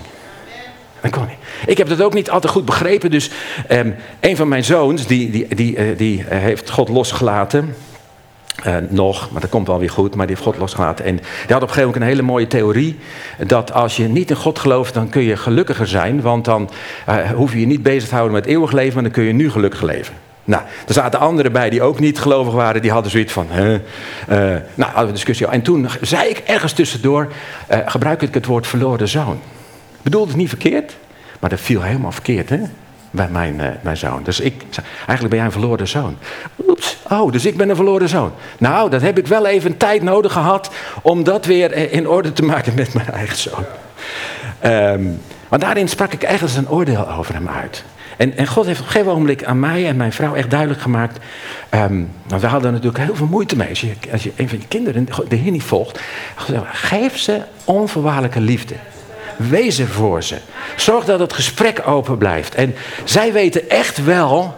Ik 1.65 1.77
heb 1.77 1.89
dat 1.89 2.01
ook 2.01 2.13
niet 2.13 2.29
altijd 2.29 2.53
goed 2.53 2.65
begrepen. 2.65 3.11
Dus 3.11 3.31
um, 3.71 3.95
een 4.19 4.35
van 4.35 4.47
mijn 4.47 4.63
zoons, 4.63 5.07
die, 5.07 5.29
die, 5.29 5.55
die, 5.55 5.77
uh, 5.77 5.97
die 5.97 6.19
uh, 6.19 6.25
heeft 6.29 6.69
God 6.69 6.89
losgelaten. 6.89 7.75
Uh, 8.65 8.75
nog, 8.89 9.31
maar 9.31 9.41
dat 9.41 9.49
komt 9.49 9.67
wel 9.67 9.79
weer 9.79 9.89
goed, 9.89 10.15
maar 10.15 10.27
die 10.27 10.35
heeft 10.35 10.47
God 10.47 10.57
losgelaten. 10.57 11.05
En 11.05 11.15
die 11.15 11.23
had 11.47 11.55
op 11.55 11.61
een 11.61 11.67
gegeven 11.67 11.85
moment 11.85 12.01
een 12.01 12.07
hele 12.07 12.21
mooie 12.21 12.47
theorie. 12.47 12.99
Dat 13.47 13.73
als 13.73 13.97
je 13.97 14.07
niet 14.07 14.29
in 14.29 14.35
God 14.35 14.59
gelooft, 14.59 14.93
dan 14.93 15.09
kun 15.09 15.21
je 15.21 15.37
gelukkiger 15.37 15.87
zijn. 15.87 16.21
Want 16.21 16.45
dan 16.45 16.69
hoef 17.35 17.53
je 17.53 17.59
je 17.59 17.65
niet 17.65 17.83
bezig 17.83 18.09
te 18.09 18.15
houden 18.15 18.35
met 18.35 18.45
eeuwig 18.45 18.71
leven, 18.71 18.93
maar 18.93 19.03
dan 19.03 19.11
kun 19.11 19.23
je 19.23 19.33
nu 19.33 19.51
gelukkig 19.51 19.81
leven. 19.81 20.13
Nou, 20.43 20.63
er 20.87 20.93
zaten 20.93 21.19
anderen 21.19 21.51
bij 21.51 21.69
die 21.69 21.81
ook 21.81 21.99
niet 21.99 22.19
gelovig 22.19 22.53
waren. 22.53 22.81
Die 22.81 22.91
hadden 22.91 23.11
zoiets 23.11 23.33
van, 23.33 23.47
hè? 23.49 23.81
Nou, 24.75 24.91
hadden 24.91 25.05
we 25.05 25.11
discussie. 25.11 25.47
En 25.47 25.61
toen 25.61 25.87
zei 26.01 26.29
ik 26.29 26.37
ergens 26.37 26.73
tussendoor, 26.73 27.31
gebruik 27.85 28.21
ik 28.21 28.33
het 28.33 28.45
woord 28.45 28.67
verloren 28.67 29.07
zoon. 29.07 29.39
Bedoelde 30.07 30.31
het 30.31 30.37
niet 30.37 30.49
verkeerd, 30.49 30.97
maar 31.39 31.49
dat 31.49 31.59
viel 31.59 31.81
helemaal 31.81 32.11
verkeerd, 32.11 32.49
hè? 32.49 32.59
bij 33.11 33.27
mijn, 33.29 33.59
uh, 33.59 33.67
mijn 33.81 33.97
zoon. 33.97 34.23
Dus 34.23 34.39
ik 34.39 34.63
eigenlijk 34.97 35.29
ben 35.29 35.37
jij 35.37 35.45
een 35.45 35.51
verloren 35.51 35.87
zoon. 35.87 36.17
Oeps, 36.67 36.97
oh, 37.09 37.31
dus 37.31 37.45
ik 37.45 37.57
ben 37.57 37.69
een 37.69 37.75
verloren 37.75 38.09
zoon. 38.09 38.31
Nou, 38.57 38.89
dat 38.89 39.01
heb 39.01 39.17
ik 39.17 39.27
wel 39.27 39.45
even 39.45 39.77
tijd 39.77 40.01
nodig 40.01 40.31
gehad 40.31 40.71
om 41.01 41.23
dat 41.23 41.45
weer 41.45 41.91
in 41.91 42.07
orde 42.09 42.33
te 42.33 42.43
maken 42.43 42.73
met 42.75 42.93
mijn 42.93 43.09
eigen 43.11 43.37
zoon. 43.37 43.65
Um, 44.65 45.19
want 45.47 45.61
daarin 45.61 45.89
sprak 45.89 46.13
ik 46.13 46.23
eigenlijk 46.23 46.57
een 46.57 46.69
oordeel 46.69 47.09
over 47.11 47.33
hem 47.33 47.47
uit. 47.47 47.83
En, 48.17 48.37
en 48.37 48.47
God 48.47 48.65
heeft 48.65 48.79
op 48.79 48.85
een 48.85 48.91
gegeven 48.91 49.11
ogenblik 49.11 49.43
aan 49.43 49.59
mij 49.59 49.87
en 49.87 49.95
mijn 49.95 50.13
vrouw 50.13 50.35
echt 50.35 50.49
duidelijk 50.49 50.81
gemaakt. 50.81 51.19
Um, 51.71 52.09
want 52.27 52.41
we 52.41 52.47
hadden 52.47 52.71
natuurlijk 52.71 53.03
heel 53.03 53.15
veel 53.15 53.27
moeite 53.27 53.55
mee. 53.55 53.69
Als 53.69 53.81
je, 53.81 53.93
als 54.11 54.23
je 54.23 54.31
een 54.35 54.49
van 54.49 54.57
je 54.57 54.67
kinderen 54.67 55.07
de 55.27 55.35
Heer 55.35 55.51
niet 55.51 55.63
volgt, 55.63 55.99
geef 56.71 57.17
ze 57.17 57.41
onvoorwaardelijke 57.65 58.39
liefde. 58.39 58.75
Wees 59.37 59.81
voor 59.81 60.23
ze. 60.23 60.37
Zorg 60.75 61.05
dat 61.05 61.19
het 61.19 61.33
gesprek 61.33 61.87
open 61.87 62.17
blijft. 62.17 62.55
En 62.55 62.75
zij 63.03 63.33
weten 63.33 63.69
echt 63.69 64.03
wel 64.03 64.55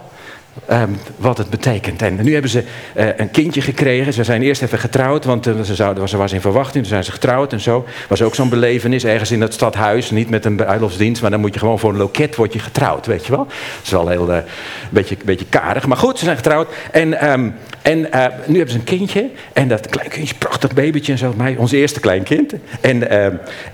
um, 0.72 0.98
wat 1.16 1.38
het 1.38 1.50
betekent. 1.50 2.02
En 2.02 2.20
nu 2.24 2.34
hebben 2.34 2.52
ze 2.52 2.64
uh, 2.98 3.08
een 3.18 3.32
kindje 3.32 3.62
gekregen. 3.62 4.14
Ze 4.14 4.24
zijn 4.24 4.42
eerst 4.42 4.62
even 4.62 4.80
getrouwd, 4.80 5.26
want 5.26 5.48
uh, 5.48 5.62
ze, 5.62 5.76
zouden, 5.76 6.10
ze 6.10 6.18
was 6.18 6.34
in 6.34 6.42
verwachting. 6.42 6.84
Toen 6.84 6.92
zijn 6.92 7.04
ze 7.04 7.12
getrouwd 7.12 7.54
en 7.54 7.60
zo. 7.60 7.86
Was 8.08 8.22
ook 8.22 8.36
zo'n 8.36 8.50
belevenis 8.50 9.04
ergens 9.04 9.32
in 9.32 9.42
het 9.42 9.54
stadhuis. 9.54 10.12
Niet 10.12 10.30
met 10.30 10.46
een 10.46 10.56
bruiloftsdienst, 10.56 11.22
maar 11.22 11.32
dan 11.32 11.40
moet 11.40 11.54
je 11.54 11.60
gewoon 11.60 11.80
voor 11.80 11.90
een 11.90 11.98
loket 11.98 12.36
word 12.36 12.54
je 12.54 12.60
getrouwd, 12.60 13.06
weet 13.06 13.26
je 13.26 13.32
wel. 13.32 13.46
Dat 13.46 13.84
is 13.84 13.90
wel 13.90 14.08
heel, 14.08 14.30
uh, 14.30 14.36
een 14.36 14.44
beetje, 14.90 15.18
beetje 15.26 15.46
karig. 15.50 15.88
Maar 15.88 15.98
goed, 15.98 16.18
ze 16.18 16.24
zijn 16.24 16.38
getrouwd. 16.38 16.68
En, 16.92 17.32
um, 17.32 17.56
en 17.82 18.00
nu 18.46 18.56
hebben 18.56 18.70
ze 18.70 18.78
een 18.78 18.84
kindje. 18.84 19.30
En 19.54 19.68
dat 19.68 19.88
klein 19.88 20.10
kindje, 20.10 20.36
prachtig 20.36 20.74
babytje 20.74 21.12
en 21.12 21.18
zo. 21.18 21.34
Mij, 21.38 21.56
ons 21.58 21.72
eerste 21.72 22.00
kleinkind. 22.00 22.54
En, 22.82 23.10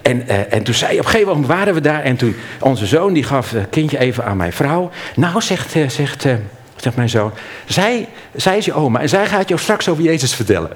en, 0.01 0.27
en 0.50 0.63
toen 0.63 0.74
zei 0.74 0.92
op 0.92 0.98
een 0.98 1.06
gegeven 1.06 1.27
moment 1.27 1.48
waren 1.48 1.74
we 1.74 1.82
daar. 1.82 2.04
En 2.04 2.15
toen 2.15 2.36
onze 2.60 2.86
zoon 2.86 3.13
die 3.13 3.24
gaf 3.24 3.51
het 3.51 3.70
kindje 3.70 3.98
even 3.98 4.25
aan 4.25 4.38
mijn 4.38 4.54
vrouw. 4.54 4.92
Nou, 5.15 5.42
zegt... 5.42 5.75
zegt 5.88 6.27
zegt 6.75 6.96
mijn 6.96 7.10
zoon. 7.10 7.32
Zij, 7.65 8.08
zij 8.36 8.58
is 8.58 8.65
je 8.65 8.74
oma 8.74 9.00
en 9.00 9.10
zij 9.10 9.25
gaat 9.25 9.48
jou 9.48 9.62
straks 9.62 9.89
over 9.89 10.03
Jezus 10.03 10.34
vertellen. 10.34 10.70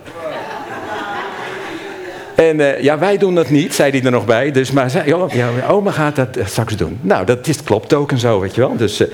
En 2.36 2.60
uh, 2.60 2.82
ja, 2.82 2.98
wij 2.98 3.18
doen 3.18 3.36
dat 3.36 3.50
niet, 3.50 3.74
zei 3.74 3.92
hij 3.92 4.04
er 4.04 4.12
nog 4.12 4.26
bij. 4.26 4.52
Dus, 4.52 4.72
maar 4.72 4.90
zij, 4.90 5.06
joh, 5.06 5.34
ja, 5.34 5.50
oma 5.68 5.92
gaat 5.92 6.16
dat 6.16 6.38
uh, 6.38 6.46
straks 6.46 6.76
doen. 6.76 7.00
Nou, 7.02 7.26
dat 7.26 7.64
klopt 7.64 7.94
ook 7.94 8.12
en 8.12 8.18
zo, 8.18 8.40
weet 8.40 8.56
je 8.56 8.62
wel. 8.62 8.78
Dus 8.78 9.02
uh, 9.02 9.08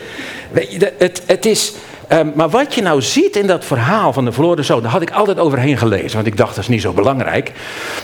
weet 0.51 0.72
je, 0.72 0.94
het, 0.98 1.22
het 1.25 1.46
is... 1.46 1.74
Um, 2.12 2.32
maar 2.36 2.50
wat 2.50 2.74
je 2.74 2.82
nou 2.82 3.02
ziet 3.02 3.36
in 3.36 3.48
dat 3.48 3.66
verhaal 3.66 4.14
van 4.14 4.26
de 4.26 4.32
verloren 4.32 4.66
zoon, 4.66 4.82
daar 4.82 4.92
had 4.92 5.02
ik 5.02 5.12
altijd 5.12 5.40
overheen 5.40 5.78
gelezen, 5.78 6.16
want 6.16 6.28
ik 6.28 6.38
dacht 6.38 6.56
dat 6.56 6.64
is 6.64 6.70
niet 6.70 6.82
zo 6.82 6.94
belangrijk. 6.94 7.52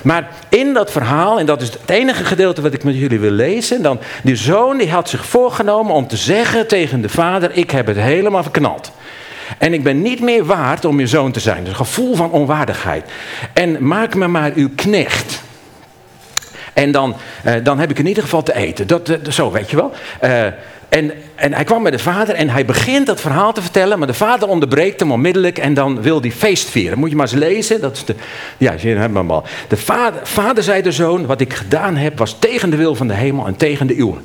Maar 0.04 0.30
in 0.50 0.74
dat 0.74 0.92
verhaal, 0.92 1.40
en 1.40 1.46
dat 1.46 1.62
is 1.62 1.68
het 1.68 1.80
enige 1.86 2.24
gedeelte 2.24 2.62
wat 2.62 2.74
ik 2.74 2.84
met 2.84 2.98
jullie 2.98 3.20
wil 3.20 3.32
lezen, 3.32 3.82
dan 3.82 4.00
die 4.24 4.36
zoon 4.36 4.78
die 4.78 4.92
had 4.92 5.10
zich 5.10 5.26
voorgenomen 5.26 5.94
om 5.94 6.08
te 6.08 6.18
zeggen 6.18 6.68
tegen 6.68 7.02
de 7.02 7.10
vader, 7.10 7.52
ik 7.54 7.72
heb 7.72 7.88
het 7.88 7.98
helemaal 7.98 8.44
verknald. 8.44 8.92
En 9.58 9.74
ik 9.74 9.84
ben 9.84 10.02
niet 10.02 10.22
meer 10.22 10.46
waard 10.46 10.86
om 10.86 11.00
je 11.00 11.08
zoon 11.08 11.32
te 11.32 11.40
zijn. 11.40 11.60
Dus 11.60 11.70
een 11.70 11.86
gevoel 11.86 12.16
van 12.16 12.32
onwaardigheid. 12.32 13.06
En 13.54 13.88
maak 13.88 14.16
me 14.16 14.28
maar 14.28 14.52
uw 14.56 14.70
knecht. 14.76 15.42
En 16.74 16.92
dan, 16.92 17.16
uh, 17.46 17.54
dan 17.64 17.80
heb 17.80 17.90
ik 17.90 18.00
in 18.00 18.08
ieder 18.08 18.24
geval 18.24 18.44
te 18.44 18.56
eten. 18.56 18.88
Dat, 18.88 19.18
zo, 19.30 19.52
weet 19.52 19.70
je 19.70 19.76
wel. 19.76 19.92
Uh, 20.24 20.48
en, 20.92 21.12
en 21.36 21.54
hij 21.54 21.64
kwam 21.64 21.84
bij 21.84 21.92
de 21.92 22.00
vader 22.00 22.36
en 22.36 22.50
hij 22.50 22.66
begint 22.66 23.06
dat 23.06 23.22
verhaal 23.22 23.54
te 23.54 23.62
vertellen, 23.62 23.98
maar 23.98 24.08
de 24.08 24.14
vader 24.14 24.48
onderbreekt 24.48 25.00
hem 25.00 25.12
onmiddellijk 25.12 25.58
en 25.58 25.74
dan 25.74 26.02
wil 26.02 26.22
hij 26.22 26.32
feest 26.32 26.70
vieren. 26.70 27.00
Moet 27.00 27.10
je 27.10 27.16
maar 27.16 27.26
eens 27.26 27.36
lezen. 27.36 27.82
Dat 27.82 28.04
ja, 28.58 28.74
je 28.80 28.88
hebt 28.88 29.16
hem 29.16 29.32
al. 29.32 29.44
De 29.68 29.78
vader, 29.78 30.20
vader 30.24 30.64
zei 30.64 30.82
de 30.82 30.92
zoon, 30.92 31.26
wat 31.26 31.42
ik 31.42 31.54
gedaan 31.54 31.96
heb 31.96 32.18
was 32.18 32.36
tegen 32.40 32.70
de 32.70 32.76
wil 32.76 32.96
van 32.96 33.08
de 33.08 33.14
hemel 33.14 33.48
en 33.48 33.56
tegen 33.56 33.88
de 33.88 33.98
uwe. 33.98 34.18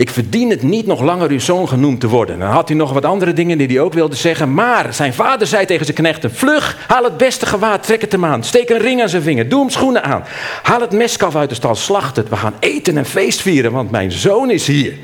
Ik 0.00 0.10
verdien 0.10 0.50
het 0.50 0.62
niet 0.62 0.86
nog 0.86 1.00
langer 1.00 1.30
uw 1.30 1.40
zoon 1.40 1.68
genoemd 1.68 2.00
te 2.00 2.08
worden. 2.08 2.38
Dan 2.38 2.48
had 2.48 2.68
hij 2.68 2.76
nog 2.76 2.92
wat 2.92 3.04
andere 3.04 3.32
dingen 3.32 3.58
die 3.58 3.66
hij 3.66 3.80
ook 3.80 3.92
wilde 3.92 4.16
zeggen. 4.16 4.54
Maar 4.54 4.94
zijn 4.94 5.14
vader 5.14 5.46
zei 5.46 5.66
tegen 5.66 5.84
zijn 5.84 5.96
knechten: 5.96 6.34
Vlug, 6.34 6.78
haal 6.86 7.04
het 7.04 7.16
beste 7.16 7.46
gewaad, 7.46 7.82
trek 7.82 8.00
het 8.00 8.12
hem 8.12 8.24
aan. 8.24 8.44
Steek 8.44 8.70
een 8.70 8.78
ring 8.78 9.02
aan 9.02 9.08
zijn 9.08 9.22
vinger, 9.22 9.48
doe 9.48 9.60
hem 9.60 9.70
schoenen 9.70 10.02
aan. 10.02 10.24
Haal 10.62 10.80
het 10.80 10.92
meskaf 10.92 11.36
uit 11.36 11.48
de 11.48 11.54
stal, 11.54 11.74
slacht 11.74 12.16
het. 12.16 12.28
We 12.28 12.36
gaan 12.36 12.54
eten 12.60 12.96
en 12.96 13.06
feest 13.06 13.40
vieren, 13.40 13.72
want 13.72 13.90
mijn 13.90 14.12
zoon 14.12 14.50
is 14.50 14.66
hier. 14.66 14.94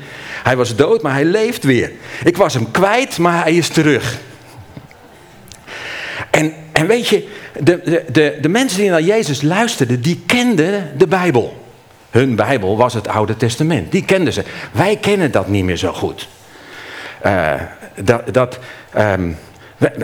Hij 0.43 0.55
was 0.55 0.75
dood, 0.75 1.01
maar 1.01 1.13
hij 1.13 1.25
leeft 1.25 1.63
weer. 1.63 1.91
Ik 2.23 2.37
was 2.37 2.53
hem 2.53 2.71
kwijt, 2.71 3.17
maar 3.17 3.43
hij 3.43 3.55
is 3.55 3.67
terug. 3.67 4.17
En, 6.31 6.53
en 6.71 6.87
weet 6.87 7.07
je, 7.07 7.27
de, 7.59 7.81
de, 7.83 8.03
de, 8.11 8.37
de 8.41 8.49
mensen 8.49 8.79
die 8.79 8.89
naar 8.89 9.01
Jezus 9.01 9.41
luisterden, 9.41 10.01
die 10.01 10.23
kenden 10.25 10.91
de 10.97 11.07
Bijbel. 11.07 11.66
Hun 12.17 12.35
Bijbel 12.35 12.77
was 12.77 12.93
het 12.93 13.07
Oude 13.07 13.37
Testament. 13.37 13.91
Die 13.91 14.05
kenden 14.05 14.33
ze. 14.33 14.43
Wij 14.71 14.95
kennen 14.95 15.31
dat 15.31 15.47
niet 15.47 15.63
meer 15.63 15.77
zo 15.77 15.93
goed. 15.93 16.27
Uh, 17.25 17.53
dat, 18.03 18.33
dat 18.33 18.59
um, 18.97 19.37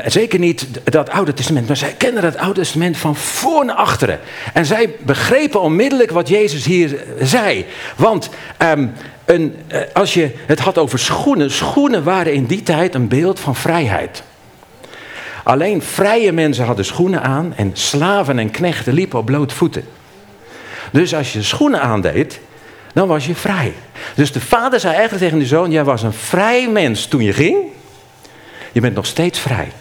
zeker 0.06 0.40
niet 0.40 0.68
dat 0.84 1.10
Oude 1.10 1.34
Testament, 1.34 1.68
maar 1.68 1.78
zij 1.78 1.94
kennen 1.98 2.24
het 2.24 2.38
Oude 2.38 2.60
Testament 2.60 2.98
van 2.98 3.16
voor 3.16 3.66
naar 3.66 3.76
achteren. 3.76 4.20
En 4.54 4.66
zij 4.66 4.90
begrepen 5.00 5.62
onmiddellijk 5.62 6.12
wat 6.12 6.28
Jezus 6.28 6.66
hier 6.66 7.04
zei. 7.20 7.66
Want 7.96 8.30
um, 8.62 8.92
een, 9.26 9.56
uh, 9.72 9.80
als 9.94 10.14
je 10.14 10.32
het 10.46 10.60
had 10.60 10.78
over 10.78 11.00
schoenen, 11.00 11.52
schoenen 11.52 12.04
waren 12.04 12.34
in 12.34 12.46
die 12.46 12.64
tijd 12.64 12.96
een 12.96 13.08
beeld 13.08 13.40
van 13.40 13.56
vrijheid. 13.56 14.24
Alleen 15.44 15.82
vrije 15.82 16.32
mensen 16.32 16.66
hadden 16.66 16.86
schoenen 16.86 17.22
aan 17.22 17.54
en 17.56 17.72
slaven 17.74 18.40
en 18.40 18.52
knechten 18.52 18.94
liepen 18.94 19.20
op 19.20 19.26
blote 19.26 19.56
voeten. 19.56 19.84
Dus 20.94 21.16
als 21.16 21.34
je 21.34 21.44
schoenen 21.44 21.82
aandeed, 21.82 22.40
dan 22.94 23.08
was 23.08 23.26
je 23.26 23.36
vrij. 23.36 23.74
Dus 24.16 24.32
de 24.32 24.42
vader 24.42 24.80
zei 24.80 24.94
eigenlijk 24.94 25.24
tegen 25.24 25.40
de 25.40 25.46
zoon: 25.46 25.72
Jij 25.72 25.84
was 25.84 26.04
een 26.04 26.14
vrij 26.14 26.70
mens 26.70 27.06
toen 27.06 27.24
je 27.24 27.34
ging. 27.34 27.58
Je 28.72 28.82
bent 28.82 28.96
nog 28.96 29.06
steeds 29.06 29.40
vrij. 29.40 29.72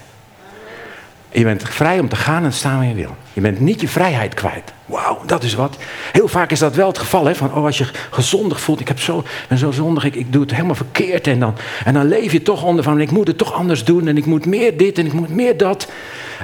Je 1.33 1.45
bent 1.45 1.63
vrij 1.69 1.99
om 1.99 2.09
te 2.09 2.17
gaan 2.17 2.45
en 2.45 2.53
staan 2.53 2.77
waar 2.77 2.87
je 2.87 2.95
wil. 2.95 3.17
Je 3.33 3.41
bent 3.41 3.61
niet 3.61 3.81
je 3.81 3.89
vrijheid 3.89 4.35
kwijt. 4.35 4.73
Wauw, 4.87 5.21
dat 5.27 5.43
is 5.43 5.55
wat. 5.55 5.77
Heel 6.13 6.29
vaak 6.29 6.51
is 6.51 6.59
dat 6.59 6.75
wel 6.75 6.87
het 6.87 6.99
geval. 6.99 7.27
Hè? 7.27 7.35
Van, 7.35 7.55
oh, 7.55 7.65
als 7.65 7.79
je 7.79 7.87
gezondig 8.11 8.61
voelt, 8.61 8.81
ik 8.81 8.89
heb 8.89 9.01
zo, 9.01 9.25
ben 9.49 9.59
zo 9.59 9.71
zondig, 9.71 10.05
ik, 10.05 10.15
ik 10.15 10.33
doe 10.33 10.43
het 10.43 10.51
helemaal 10.51 10.75
verkeerd. 10.75 11.27
En 11.27 11.41
dan, 11.41 11.55
en 11.85 11.95
dan 11.95 12.09
leef 12.09 12.33
je 12.33 12.43
toch 12.43 12.63
onder 12.63 12.85
van, 12.85 13.01
ik 13.01 13.11
moet 13.11 13.27
het 13.27 13.39
toch 13.39 13.53
anders 13.53 13.85
doen. 13.85 14.09
En 14.09 14.17
ik 14.17 14.27
moet 14.27 14.47
meer 14.47 14.77
dit 14.77 14.99
en 14.99 15.07
ik 15.07 15.13
moet 15.13 15.29
meer 15.29 15.57
dat. 15.57 15.89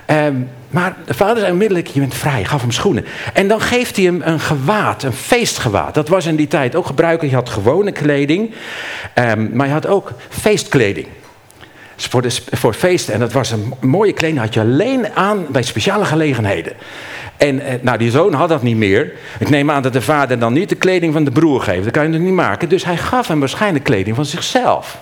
Ehm, 0.07 0.35
maar 0.71 0.97
de 1.07 1.15
vader 1.15 1.39
zei 1.39 1.53
onmiddellijk, 1.53 1.87
je 1.87 2.01
bent 2.01 2.15
vrij, 2.15 2.45
gaf 2.45 2.61
hem 2.61 2.71
schoenen. 2.71 3.05
En 3.33 3.49
dan 3.49 3.61
geeft 3.61 3.97
hij 3.97 4.05
hem 4.05 4.21
een 4.25 4.41
gewaad, 4.41 5.03
een 5.03 5.13
feestgewaad. 5.13 5.95
Dat 5.95 6.09
was 6.09 6.27
in 6.27 6.37
die 6.37 6.49
tijd 6.49 6.75
ook 6.75 6.87
gebruikelijk. 6.87 7.31
Je 7.31 7.39
had 7.39 7.49
gewone 7.49 7.93
kleding, 7.93 8.55
um, 9.15 9.51
maar 9.53 9.67
je 9.67 9.73
had 9.73 9.87
ook 9.87 10.13
feestkleding 10.29 11.07
voor, 12.07 12.25
voor 12.51 12.75
feesten. 12.75 13.15
En 13.15 13.21
dat 13.21 13.33
was 13.33 13.51
een 13.51 13.75
mooie 13.81 14.13
kleding, 14.13 14.41
had 14.41 14.55
je 14.55 14.61
alleen 14.61 15.13
aan 15.15 15.47
bij 15.51 15.63
speciale 15.63 16.05
gelegenheden. 16.05 16.73
En 17.37 17.61
eh, 17.61 17.75
nou, 17.83 17.99
die 17.99 18.11
zoon 18.11 18.33
had 18.33 18.49
dat 18.49 18.63
niet 18.63 18.77
meer. 18.77 19.13
Ik 19.39 19.49
neem 19.49 19.71
aan 19.71 19.83
dat 19.83 19.93
de 19.93 20.03
vader 20.03 20.39
dan 20.39 20.53
niet 20.53 20.69
de 20.69 20.75
kleding 20.75 21.13
van 21.13 21.25
de 21.25 21.31
broer 21.31 21.61
geeft. 21.61 21.85
Dat 21.85 21.93
kan 21.93 22.03
je 22.03 22.09
natuurlijk 22.09 22.37
niet 22.37 22.47
maken. 22.47 22.69
Dus 22.69 22.85
hij 22.85 22.97
gaf 22.97 23.29
hem 23.29 23.41
waarschijnlijk 23.41 23.85
kleding 23.85 24.17
van 24.17 24.25
zichzelf. 24.25 24.99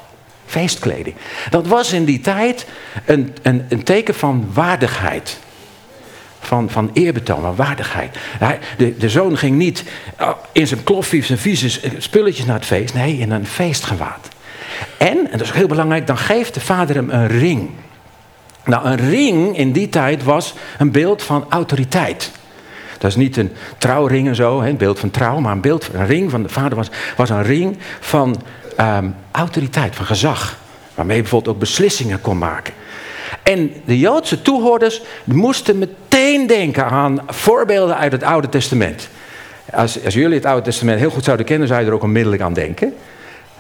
Feestkleding. 0.46 1.14
Dat 1.50 1.66
was 1.66 1.92
in 1.92 2.04
die 2.04 2.20
tijd 2.20 2.66
een, 3.04 3.34
een, 3.42 3.64
een 3.68 3.82
teken 3.82 4.14
van 4.14 4.48
waardigheid. 4.52 5.38
Van, 6.40 6.70
van 6.70 6.90
eerbetoon, 6.92 7.40
van 7.40 7.56
waardigheid. 7.56 8.16
Hij, 8.38 8.58
de, 8.78 8.96
de 8.96 9.08
zoon 9.08 9.38
ging 9.38 9.56
niet 9.56 9.84
oh, 10.20 10.30
in 10.52 10.66
zijn 10.66 10.84
kloffief, 10.84 11.26
zijn 11.26 11.38
vieze 11.38 11.80
spulletjes 11.98 12.46
naar 12.46 12.56
het 12.56 12.66
feest. 12.66 12.94
Nee, 12.94 13.18
in 13.18 13.30
een 13.30 13.46
feestgewaad. 13.46 14.28
En, 14.98 15.18
en 15.18 15.30
dat 15.30 15.40
is 15.40 15.48
ook 15.48 15.54
heel 15.54 15.66
belangrijk, 15.66 16.06
dan 16.06 16.18
geeft 16.18 16.54
de 16.54 16.60
vader 16.60 16.96
hem 16.96 17.10
een 17.10 17.28
ring. 17.28 17.70
Nou, 18.64 18.86
een 18.86 19.10
ring 19.10 19.56
in 19.56 19.72
die 19.72 19.88
tijd 19.88 20.24
was 20.24 20.54
een 20.78 20.90
beeld 20.90 21.22
van 21.22 21.46
autoriteit. 21.48 22.30
Dat 22.98 23.10
is 23.10 23.16
niet 23.16 23.36
een 23.36 23.52
trouwring 23.78 24.28
en 24.28 24.34
zo, 24.34 24.60
een 24.60 24.76
beeld 24.76 24.98
van 24.98 25.10
trouw, 25.10 25.40
maar 25.40 25.52
een 25.52 25.60
beeld, 25.60 25.88
een 25.92 26.06
ring 26.06 26.30
van 26.30 26.42
de 26.42 26.48
vader 26.48 26.76
was, 26.76 26.90
was 27.16 27.30
een 27.30 27.42
ring 27.42 27.78
van 28.00 28.42
um, 28.80 29.14
autoriteit, 29.30 29.96
van 29.96 30.06
gezag. 30.06 30.58
Waarmee 30.94 31.16
je 31.16 31.22
bijvoorbeeld 31.22 31.54
ook 31.54 31.60
beslissingen 31.60 32.20
kon 32.20 32.38
maken. 32.38 32.74
En 33.42 33.72
de 33.84 33.98
Joodse 33.98 34.42
toehoorders 34.42 35.02
moesten 35.24 35.78
meteen 35.78 36.46
denken 36.46 36.84
aan 36.84 37.20
voorbeelden 37.26 37.96
uit 37.96 38.12
het 38.12 38.22
Oude 38.22 38.48
Testament. 38.48 39.08
Als, 39.72 40.04
als 40.04 40.14
jullie 40.14 40.36
het 40.36 40.46
Oude 40.46 40.62
Testament 40.62 40.98
heel 40.98 41.10
goed 41.10 41.24
zouden 41.24 41.46
kennen, 41.46 41.68
zou 41.68 41.80
je 41.80 41.86
er 41.86 41.92
ook 41.92 42.02
onmiddellijk 42.02 42.42
aan 42.42 42.52
denken. 42.52 42.94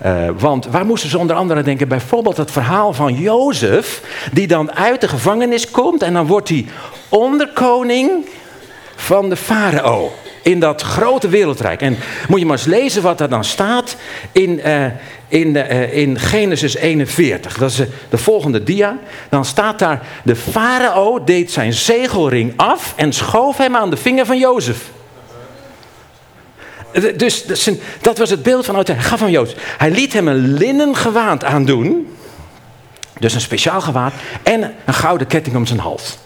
Uh, 0.04 0.28
want 0.38 0.66
waar 0.66 0.86
moesten 0.86 1.10
ze 1.10 1.18
onder 1.18 1.36
andere 1.36 1.62
denken? 1.62 1.88
Bijvoorbeeld 1.88 2.36
het 2.36 2.50
verhaal 2.50 2.92
van 2.92 3.14
Jozef, 3.14 4.02
die 4.32 4.46
dan 4.46 4.72
uit 4.72 5.00
de 5.00 5.08
gevangenis 5.08 5.70
komt 5.70 6.02
en 6.02 6.12
dan 6.12 6.26
wordt 6.26 6.48
hij 6.48 6.66
onderkoning 7.08 8.26
van 8.96 9.28
de 9.28 9.36
farao. 9.36 10.12
In 10.42 10.60
dat 10.60 10.82
grote 10.82 11.28
wereldrijk. 11.28 11.80
En 11.80 11.96
moet 12.28 12.38
je 12.38 12.46
maar 12.46 12.56
eens 12.56 12.66
lezen 12.66 13.02
wat 13.02 13.20
er 13.20 13.28
dan 13.28 13.44
staat 13.44 13.96
in, 14.32 14.60
uh, 14.66 14.84
in, 15.28 15.48
uh, 15.54 15.96
in 15.96 16.18
Genesis 16.18 16.76
41. 16.76 17.58
Dat 17.58 17.70
is 17.70 17.82
de 18.10 18.18
volgende 18.18 18.62
dia. 18.62 18.98
Dan 19.28 19.44
staat 19.44 19.78
daar: 19.78 20.02
De 20.24 20.36
farao 20.36 21.24
deed 21.24 21.50
zijn 21.52 21.72
zegelring 21.72 22.52
af 22.56 22.92
en 22.96 23.12
schoof 23.12 23.56
hem 23.56 23.76
aan 23.76 23.90
de 23.90 23.96
vinger 23.96 24.26
van 24.26 24.38
Jozef. 24.38 24.90
Dus 27.16 27.44
dat 28.00 28.18
was 28.18 28.30
het 28.30 28.42
beeld 28.42 28.64
van 28.64 28.74
Hij 28.74 28.98
gaf 28.98 29.20
hem 29.20 29.28
Joods. 29.28 29.54
Hij 29.78 29.90
liet 29.90 30.12
hem 30.12 30.28
een 30.28 30.52
linnen 30.52 30.96
gewaad 30.96 31.44
aandoen. 31.44 32.16
Dus 33.18 33.34
een 33.34 33.40
speciaal 33.40 33.80
gewaad. 33.80 34.12
En 34.42 34.74
een 34.84 34.94
gouden 34.94 35.26
ketting 35.26 35.56
om 35.56 35.66
zijn 35.66 35.78
hals. 35.78 36.18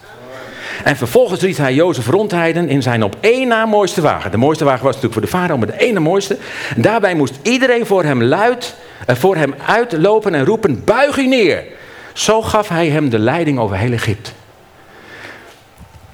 En 0.84 0.96
vervolgens 0.96 1.40
liet 1.40 1.56
hij 1.56 1.74
Jozef 1.74 2.06
rondrijden 2.06 2.68
in 2.68 2.82
zijn 2.82 3.02
op 3.02 3.16
één 3.20 3.48
na 3.48 3.66
mooiste 3.66 4.00
wagen. 4.00 4.30
De 4.30 4.36
mooiste 4.36 4.64
wagen 4.64 4.84
was 4.84 4.94
natuurlijk 4.94 5.20
voor 5.20 5.30
de 5.30 5.38
vader, 5.38 5.58
maar 5.58 5.66
de 5.66 5.86
ene 5.86 6.00
mooiste. 6.00 6.36
En 6.76 6.82
daarbij 6.82 7.14
moest 7.14 7.34
iedereen 7.42 7.86
voor 7.86 8.04
hem 8.04 8.22
luid, 8.22 8.74
eh, 9.06 9.16
voor 9.16 9.36
hem 9.36 9.54
uitlopen 9.66 10.34
en 10.34 10.44
roepen, 10.44 10.84
buig 10.84 11.16
u 11.16 11.26
neer. 11.26 11.64
Zo 12.12 12.42
gaf 12.42 12.68
hij 12.68 12.88
hem 12.88 13.08
de 13.08 13.18
leiding 13.18 13.58
over 13.58 13.76
heel 13.76 13.92
Egypte. 13.92 14.30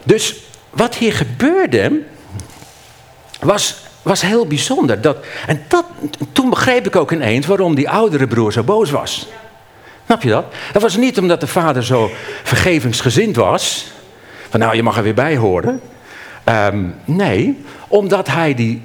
Dus 0.03 0.37
wat 0.71 0.95
hier 0.95 1.13
gebeurde, 1.13 2.01
was 3.41 3.77
was 4.07 4.23
heel 4.23 4.47
bijzonder. 4.47 5.01
Dat, 5.01 5.17
en 5.47 5.65
dat, 5.69 5.85
toen 6.33 6.51
begreep 6.51 6.87
ik 6.87 6.97
ook 6.97 7.13
ineens 7.13 7.47
waarom 7.47 7.75
die 7.75 7.91
oudere 7.91 8.27
broer 8.27 8.53
zo 8.53 8.63
boos 8.63 8.91
was. 8.91 9.29
Snap 10.07 10.23
je 10.23 10.29
dat? 10.29 10.45
Dat 10.73 10.83
was 10.83 10.97
niet 10.97 11.19
omdat 11.19 11.41
de 11.41 11.47
vader 11.47 11.85
zo 11.85 12.11
vergevingsgezind 12.43 13.37
was. 13.37 13.87
Van 14.49 14.61
nou, 14.61 14.77
je 14.77 14.83
mag 14.83 14.97
er 14.97 15.03
weer 15.03 15.15
bij 15.15 15.37
horen. 15.37 15.81
Ehm, 16.45 16.85
nee, 17.05 17.65
omdat 17.89 18.27
hij 18.27 18.55
die, 18.55 18.83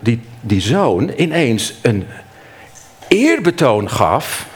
die, 0.00 0.20
die 0.40 0.60
zoon 0.60 1.12
ineens 1.16 1.74
een 1.82 2.06
eerbetoon 3.08 3.90
gaf. 3.90 4.46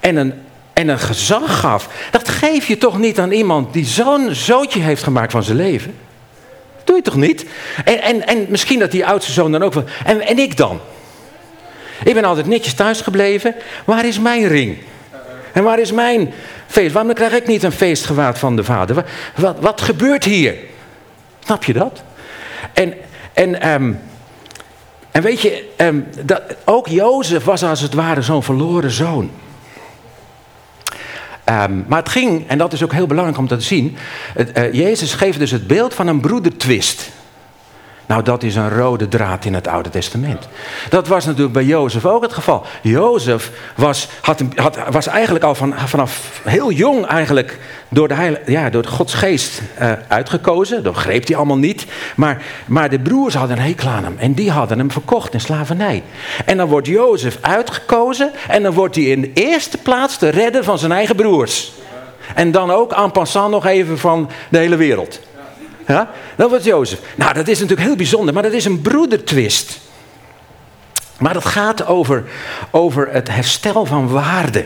En 0.00 0.16
een, 0.16 0.34
en 0.72 0.88
een 0.88 0.98
gezag 0.98 1.60
gaf. 1.60 2.08
Dat 2.10 2.28
geef 2.28 2.66
je 2.66 2.78
toch 2.78 2.98
niet 2.98 3.18
aan 3.18 3.30
iemand 3.30 3.72
die 3.72 3.84
zo'n 3.84 4.34
zootje 4.34 4.80
heeft 4.80 5.02
gemaakt 5.02 5.32
van 5.32 5.42
zijn 5.42 5.56
leven? 5.56 5.94
Doe 6.84 6.96
je 6.96 7.02
toch 7.02 7.16
niet? 7.16 7.46
En, 7.84 8.02
en, 8.02 8.26
en 8.26 8.46
misschien 8.48 8.78
dat 8.78 8.90
die 8.90 9.06
oudste 9.06 9.32
zoon 9.32 9.52
dan 9.52 9.62
ook 9.62 9.72
wel. 9.72 9.84
En, 10.04 10.20
en 10.20 10.38
ik 10.38 10.56
dan? 10.56 10.80
Ik 12.04 12.14
ben 12.14 12.24
altijd 12.24 12.46
netjes 12.46 12.74
thuis 12.74 13.00
gebleven. 13.00 13.54
Waar 13.84 14.06
is 14.06 14.18
mijn 14.18 14.48
ring? 14.48 14.78
En 15.52 15.62
waar 15.62 15.78
is 15.78 15.92
mijn 15.92 16.32
feest? 16.66 16.92
Waarom 16.92 17.14
krijg 17.14 17.32
ik 17.32 17.46
niet 17.46 17.62
een 17.62 17.72
feestgewaad 17.72 18.38
van 18.38 18.56
de 18.56 18.64
vader? 18.64 19.04
Wat, 19.36 19.56
wat, 19.60 19.80
gebeurt 19.80 20.24
hier? 20.24 20.54
Snap 21.44 21.64
je 21.64 21.72
dat? 21.72 22.02
En, 22.72 22.94
en, 23.32 23.68
um, 23.68 24.00
en 25.10 25.22
weet 25.22 25.40
je, 25.40 25.68
um, 25.76 26.06
dat, 26.24 26.42
ook 26.64 26.88
Jozef 26.88 27.44
was 27.44 27.62
als 27.62 27.80
het 27.80 27.94
ware 27.94 28.22
zo'n 28.22 28.42
verloren 28.42 28.90
zoon. 28.90 29.30
Um, 31.50 31.84
maar 31.88 31.98
het 31.98 32.08
ging, 32.08 32.48
en 32.48 32.58
dat 32.58 32.72
is 32.72 32.82
ook 32.82 32.92
heel 32.92 33.06
belangrijk 33.06 33.38
om 33.38 33.48
te 33.48 33.60
zien. 33.60 33.96
Het, 34.34 34.58
uh, 34.58 34.72
Jezus 34.72 35.14
geeft 35.14 35.38
dus 35.38 35.50
het 35.50 35.66
beeld 35.66 35.94
van 35.94 36.06
een 36.06 36.20
broedertwist. 36.20 37.10
Nou, 38.10 38.22
dat 38.22 38.42
is 38.42 38.54
een 38.54 38.70
rode 38.70 39.08
draad 39.08 39.44
in 39.44 39.54
het 39.54 39.68
Oude 39.68 39.90
Testament. 39.90 40.48
Dat 40.88 41.08
was 41.08 41.24
natuurlijk 41.24 41.52
bij 41.52 41.64
Jozef 41.64 42.06
ook 42.06 42.22
het 42.22 42.32
geval. 42.32 42.64
Jozef 42.82 43.50
was, 43.76 44.08
had, 44.20 44.42
was 44.90 45.06
eigenlijk 45.06 45.44
al 45.44 45.54
van, 45.54 45.74
vanaf 45.76 46.40
heel 46.44 46.70
jong 46.70 47.06
eigenlijk 47.06 47.58
door, 47.88 48.08
de 48.08 48.40
ja, 48.46 48.70
door 48.70 48.84
Gods 48.84 49.14
geest 49.14 49.62
uh, 49.80 49.92
uitgekozen. 50.08 50.82
Dat 50.82 50.96
greep 50.96 51.26
hij 51.26 51.36
allemaal 51.36 51.58
niet. 51.58 51.86
Maar, 52.16 52.42
maar 52.66 52.90
de 52.90 53.00
broers 53.00 53.34
hadden 53.34 53.56
een 53.56 53.62
hekel 53.62 53.88
aan 53.88 54.04
hem. 54.04 54.16
En 54.18 54.32
die 54.32 54.50
hadden 54.50 54.78
hem 54.78 54.90
verkocht 54.90 55.34
in 55.34 55.40
slavernij. 55.40 56.02
En 56.44 56.56
dan 56.56 56.68
wordt 56.68 56.86
Jozef 56.86 57.38
uitgekozen. 57.40 58.30
En 58.48 58.62
dan 58.62 58.72
wordt 58.72 58.94
hij 58.94 59.04
in 59.04 59.20
de 59.20 59.32
eerste 59.32 59.78
plaats 59.78 60.18
de 60.18 60.28
redder 60.28 60.64
van 60.64 60.78
zijn 60.78 60.92
eigen 60.92 61.16
broers. 61.16 61.72
En 62.34 62.50
dan 62.50 62.70
ook 62.70 62.92
en 62.92 63.10
passant 63.10 63.50
nog 63.50 63.66
even 63.66 63.98
van 63.98 64.30
de 64.48 64.58
hele 64.58 64.76
wereld. 64.76 65.20
Ja? 65.90 66.10
Dat 66.36 66.50
was 66.50 66.64
Jozef. 66.64 66.98
Nou, 67.14 67.34
dat 67.34 67.48
is 67.48 67.58
natuurlijk 67.58 67.86
heel 67.86 67.96
bijzonder, 67.96 68.34
maar 68.34 68.42
dat 68.42 68.52
is 68.52 68.64
een 68.64 68.80
broedertwist. 68.80 69.80
Maar 71.18 71.32
dat 71.32 71.44
gaat 71.44 71.86
over, 71.86 72.24
over 72.70 73.08
het 73.12 73.28
herstel 73.28 73.86
van 73.86 74.08
waarde. 74.08 74.64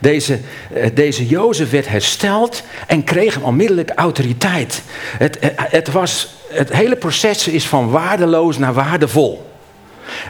Deze, 0.00 0.38
eh, 0.72 0.90
deze 0.94 1.26
Jozef 1.26 1.70
werd 1.70 1.88
hersteld 1.88 2.62
en 2.86 3.04
kreeg 3.04 3.40
onmiddellijk 3.40 3.90
autoriteit. 3.94 4.82
Het, 5.18 5.38
eh, 5.38 5.48
het, 5.54 5.90
was, 5.90 6.34
het 6.48 6.72
hele 6.72 6.96
proces 6.96 7.48
is 7.48 7.66
van 7.66 7.90
waardeloos 7.90 8.58
naar 8.58 8.74
waardevol. 8.74 9.50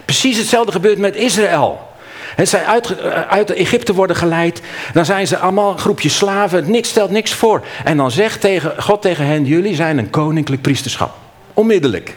Precies 0.04 0.38
hetzelfde 0.38 0.72
gebeurt 0.72 0.98
met 0.98 1.16
Israël. 1.16 1.93
En 2.36 2.46
zij 2.46 2.64
uit, 2.64 2.98
eh, 2.98 3.20
uit 3.20 3.50
Egypte 3.50 3.94
worden 3.94 4.16
geleid. 4.16 4.62
Dan 4.92 5.04
zijn 5.04 5.26
ze 5.26 5.38
allemaal 5.38 5.72
een 5.72 5.78
groepje 5.78 6.08
slaven. 6.08 6.70
Niks 6.70 6.88
stelt 6.88 7.10
niks 7.10 7.32
voor. 7.32 7.64
En 7.84 7.96
dan 7.96 8.10
zegt 8.10 8.40
tegen, 8.40 8.82
God 8.82 9.02
tegen 9.02 9.26
hen: 9.26 9.44
Jullie 9.44 9.74
zijn 9.74 9.98
een 9.98 10.10
koninklijk 10.10 10.62
priesterschap. 10.62 11.16
Onmiddellijk. 11.54 12.16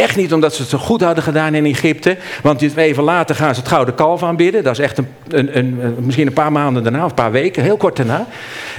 Echt 0.00 0.16
niet 0.16 0.32
omdat 0.32 0.54
ze 0.54 0.60
het 0.60 0.70
zo 0.70 0.78
goed 0.78 1.00
hadden 1.00 1.24
gedaan 1.24 1.54
in 1.54 1.64
Egypte. 1.64 2.16
Want 2.42 2.76
even 2.76 3.02
later 3.02 3.34
gaan 3.34 3.54
ze 3.54 3.60
het 3.60 3.68
gouden 3.68 3.94
kalf 3.94 4.22
aanbidden. 4.22 4.64
Dat 4.64 4.72
is 4.72 4.78
echt 4.78 4.98
een, 4.98 5.08
een, 5.28 5.58
een, 5.58 5.94
misschien 5.98 6.26
een 6.26 6.32
paar 6.32 6.52
maanden 6.52 6.82
daarna, 6.82 7.04
of 7.04 7.10
een 7.10 7.14
paar 7.14 7.30
weken, 7.30 7.62
heel 7.62 7.76
kort 7.76 7.96
daarna. 7.96 8.26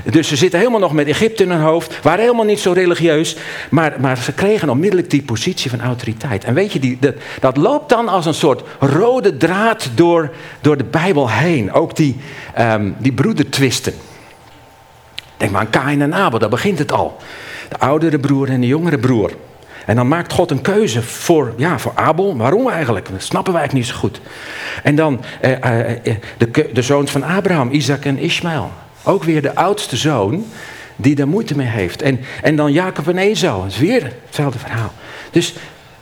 Dus 0.03 0.27
ze 0.27 0.35
zitten 0.35 0.59
helemaal 0.59 0.79
nog 0.79 0.93
met 0.93 1.07
Egypte 1.07 1.43
in 1.43 1.51
hun 1.51 1.61
hoofd. 1.61 1.99
Waren 2.01 2.21
helemaal 2.21 2.45
niet 2.45 2.59
zo 2.59 2.71
religieus. 2.71 3.35
Maar, 3.69 3.95
maar 3.99 4.17
ze 4.17 4.33
kregen 4.33 4.69
onmiddellijk 4.69 5.09
die 5.09 5.23
positie 5.23 5.69
van 5.69 5.81
autoriteit. 5.81 6.43
En 6.43 6.53
weet 6.53 6.73
je, 6.73 6.79
die, 6.79 6.99
dat, 7.39 7.57
loopt 7.57 7.89
dan 7.89 8.07
als 8.07 8.25
een 8.25 8.33
soort 8.33 8.63
rode 8.79 9.37
draad 9.37 9.89
door, 9.95 10.31
door 10.61 10.77
de 10.77 10.83
Bijbel 10.83 11.29
heen. 11.29 11.73
Ook 11.73 11.95
die, 11.95 12.17
um, 12.59 12.95
die 12.97 13.13
broedertwisten. 13.13 13.93
Denk 15.37 15.51
maar 15.51 15.61
aan 15.61 15.69
Kain 15.69 16.01
en 16.01 16.13
Abel, 16.13 16.39
daar 16.39 16.49
begint 16.49 16.79
het 16.79 16.91
al. 16.91 17.17
De 17.69 17.79
oudere 17.79 18.19
broer 18.19 18.49
en 18.49 18.61
de 18.61 18.67
jongere 18.67 18.97
broer. 18.97 19.31
En 19.85 19.95
dan 19.95 20.07
maakt 20.07 20.33
God 20.33 20.51
een 20.51 20.61
keuze 20.61 21.01
voor, 21.01 21.53
ja, 21.57 21.79
voor 21.79 21.91
Abel. 21.95 22.37
Waarom 22.37 22.69
eigenlijk? 22.69 23.09
Dat 23.11 23.23
snappen 23.23 23.53
wij 23.53 23.61
eigenlijk 23.61 23.89
niet 23.89 23.97
zo 23.97 24.01
goed. 24.01 24.21
En 24.83 24.95
dan 24.95 25.23
eh, 25.41 25.51
eh, 25.51 25.89
eh 25.89 26.15
de, 26.37 26.69
de 26.73 26.81
zoons 26.81 27.11
van 27.11 27.23
Abraham, 27.23 27.71
Isaac 27.71 28.05
en 28.05 28.17
Ismaël. 28.17 28.71
Ook 29.03 29.23
weer 29.23 29.41
de 29.41 29.55
oudste 29.55 29.97
zoon. 29.97 30.45
die 30.95 31.15
daar 31.15 31.27
moeite 31.27 31.55
mee 31.55 31.67
heeft. 31.67 32.01
En, 32.01 32.19
en 32.41 32.55
dan 32.55 32.71
Jacob 32.71 33.07
en 33.07 33.17
Esau, 33.17 33.67
is 33.67 33.77
weer 33.77 34.13
hetzelfde 34.25 34.59
verhaal. 34.59 34.91
Dus, 35.31 35.53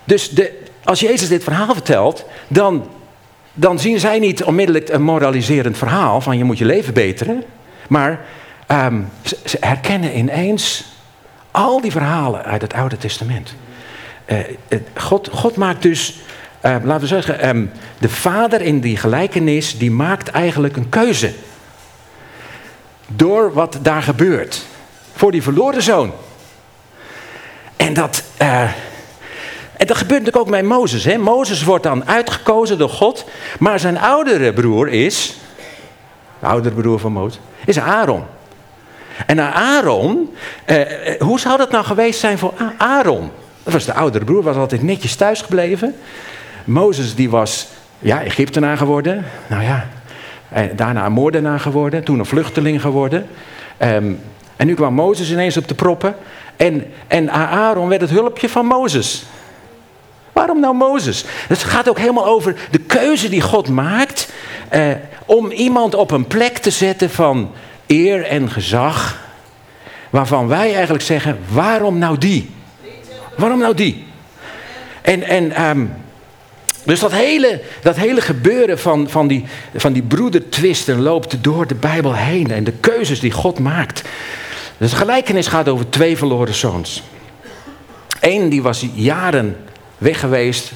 dus 0.04 0.30
de, 0.30 0.60
als 0.84 1.00
Jezus 1.00 1.28
dit 1.28 1.44
verhaal 1.44 1.74
vertelt, 1.74 2.26
dan, 2.48 2.88
dan 3.54 3.80
zien 3.80 4.00
zij 4.00 4.20
niet 4.20 4.44
onmiddellijk 4.44 4.89
een 4.89 5.02
moraliserend 5.02 5.78
verhaal 5.78 6.22
van 6.22 6.38
je 6.38 6.44
moet 6.44 6.58
je 6.58 6.65
leven 6.65 6.94
beteren. 6.94 7.44
Maar 7.89 8.26
ehm, 8.68 9.02
ze, 9.24 9.58
herkennen 9.60 10.18
ineens 10.18 10.86
al 11.52 11.82
die 11.82 11.92
verhalen 11.92 12.44
uit 12.44 12.62
het 12.62 12.74
Oude 12.74 12.98
Testament. 12.98 13.56
Uh, 14.32 14.38
God, 14.96 15.30
God 15.34 15.56
maakt 15.56 15.82
dus 15.82 16.20
uh, 16.65 16.76
laten 16.84 17.02
we 17.02 17.08
zeggen, 17.08 17.50
um, 17.50 17.72
de 18.00 18.10
vader 18.10 18.62
in 18.62 18.80
die 18.80 18.98
gelijkenis, 18.98 19.78
die 19.78 19.92
maakt 19.92 20.30
eigenlijk 20.30 20.78
een 20.78 20.89
keuze. 20.89 21.34
Door 23.08 23.54
wat 23.54 23.78
daar 23.82 24.02
gebeurt. 24.02 24.65
Voor 25.13 25.32
die 25.32 25.44
verloren 25.44 25.82
zoon. 25.82 26.12
En 27.76 27.94
dat, 27.94 28.24
uh, 28.42 28.62
en 29.78 29.88
dat 29.88 29.98
gebeurt 29.98 30.20
natuurlijk 30.20 30.38
ook 30.38 30.50
bij 30.50 30.63
Mozes. 30.63 31.04
Hè? 31.04 31.18
Mozes 31.18 31.63
wordt 31.63 31.84
dan 31.84 32.08
uitgekozen 32.08 32.78
door 32.78 32.89
God. 32.89 33.26
Maar 33.60 33.80
zijn 33.80 34.00
oudere 34.00 34.54
broer 34.54 34.88
is, 34.88 35.38
de 36.39 36.46
oudere 36.46 36.76
broer 36.76 37.00
van 37.00 37.12
Mozes, 37.12 37.42
is 37.65 37.80
Aaron. 37.80 38.24
En 39.26 39.39
Aaron, 39.54 40.36
hoe 41.20 41.39
zou 41.39 41.58
dat 41.58 41.72
nou 41.72 41.86
geweest 41.86 42.20
zijn 42.20 42.38
voor 42.38 42.54
Aaron? 42.78 43.32
Dat 43.63 43.74
was 43.74 43.86
de 43.86 43.93
oudere 43.93 44.26
broer, 44.26 44.43
was 44.43 44.56
altijd 44.56 44.84
netjes 44.84 45.15
thuis 45.15 45.41
gebleven. 45.41 45.95
Mozes 46.65 47.15
die 47.15 47.30
was 47.30 47.67
ja, 48.00 48.24
Egyptenaar 48.24 48.78
geworden. 48.78 49.26
Nou 49.48 49.63
ja, 49.63 49.88
en 50.50 50.76
daarna 50.76 51.10
moordenaar 51.10 51.60
geworden. 51.60 52.04
Toen 52.04 52.19
een 52.19 52.26
vluchteling 52.26 52.82
geworden. 52.82 53.28
Um, 53.82 54.19
en 54.56 54.67
nu 54.67 54.74
kwam 54.74 54.93
Mozes 54.93 55.32
ineens 55.32 55.58
op 55.58 55.67
de 55.67 55.74
proppen. 55.74 56.15
En, 56.56 56.86
en 57.08 57.32
Aaron 57.32 57.89
werd 57.89 58.02
het 58.02 58.10
hulpje 58.10 58.50
van 58.50 58.65
Mozes. 58.65 59.26
Waarom 60.34 60.60
nou 60.60 60.76
Mozes? 60.76 61.26
Het 61.48 61.63
gaat 61.63 61.89
ook 61.89 62.00
helemaal 62.00 62.26
over 62.26 62.56
de 62.72 62.80
keuze 62.80 63.30
die 63.30 63.41
God 63.41 63.69
maakt. 63.69 64.32
Eh, 64.69 64.88
om 65.26 65.52
iemand 65.52 65.95
op 65.95 66.12
een 66.12 66.28
plek 66.28 66.58
te 66.58 66.69
zetten 66.69 67.10
van 67.10 67.52
eer 67.88 68.26
en 68.26 68.50
gezag. 68.50 69.28
Waarvan 70.10 70.48
wij 70.48 70.74
eigenlijk 70.74 71.04
zeggen: 71.04 71.38
waarom 71.52 71.98
nou 71.98 72.17
die? 72.17 72.50
Waarom 73.39 73.60
nou 73.60 73.73
die? 73.73 74.06
En, 75.02 75.23
en 75.23 75.69
um, 75.69 75.91
dus 76.84 76.99
dat 76.99 77.12
hele, 77.12 77.62
dat 77.82 77.95
hele 77.95 78.21
gebeuren 78.21 78.80
van, 78.80 79.10
van, 79.10 79.28
die, 79.28 79.45
van 79.75 79.93
die 79.93 80.02
broedertwisten 80.02 81.02
loopt 81.02 81.43
door 81.43 81.67
de 81.67 81.75
Bijbel 81.75 82.15
heen. 82.15 82.52
En 82.52 82.63
de 82.63 82.71
keuzes 82.71 83.19
die 83.19 83.32
God 83.32 83.60
maakt. 83.60 84.02
Dus 84.78 84.89
de 84.89 84.95
gelijkenis 84.95 85.47
gaat 85.47 85.69
over 85.69 85.89
twee 85.89 86.17
verloren 86.17 86.54
zoons. 86.54 87.04
Eén 88.19 88.49
die 88.49 88.62
was 88.62 88.86
jaren 88.93 89.58
weg 89.97 90.19
geweest 90.19 90.71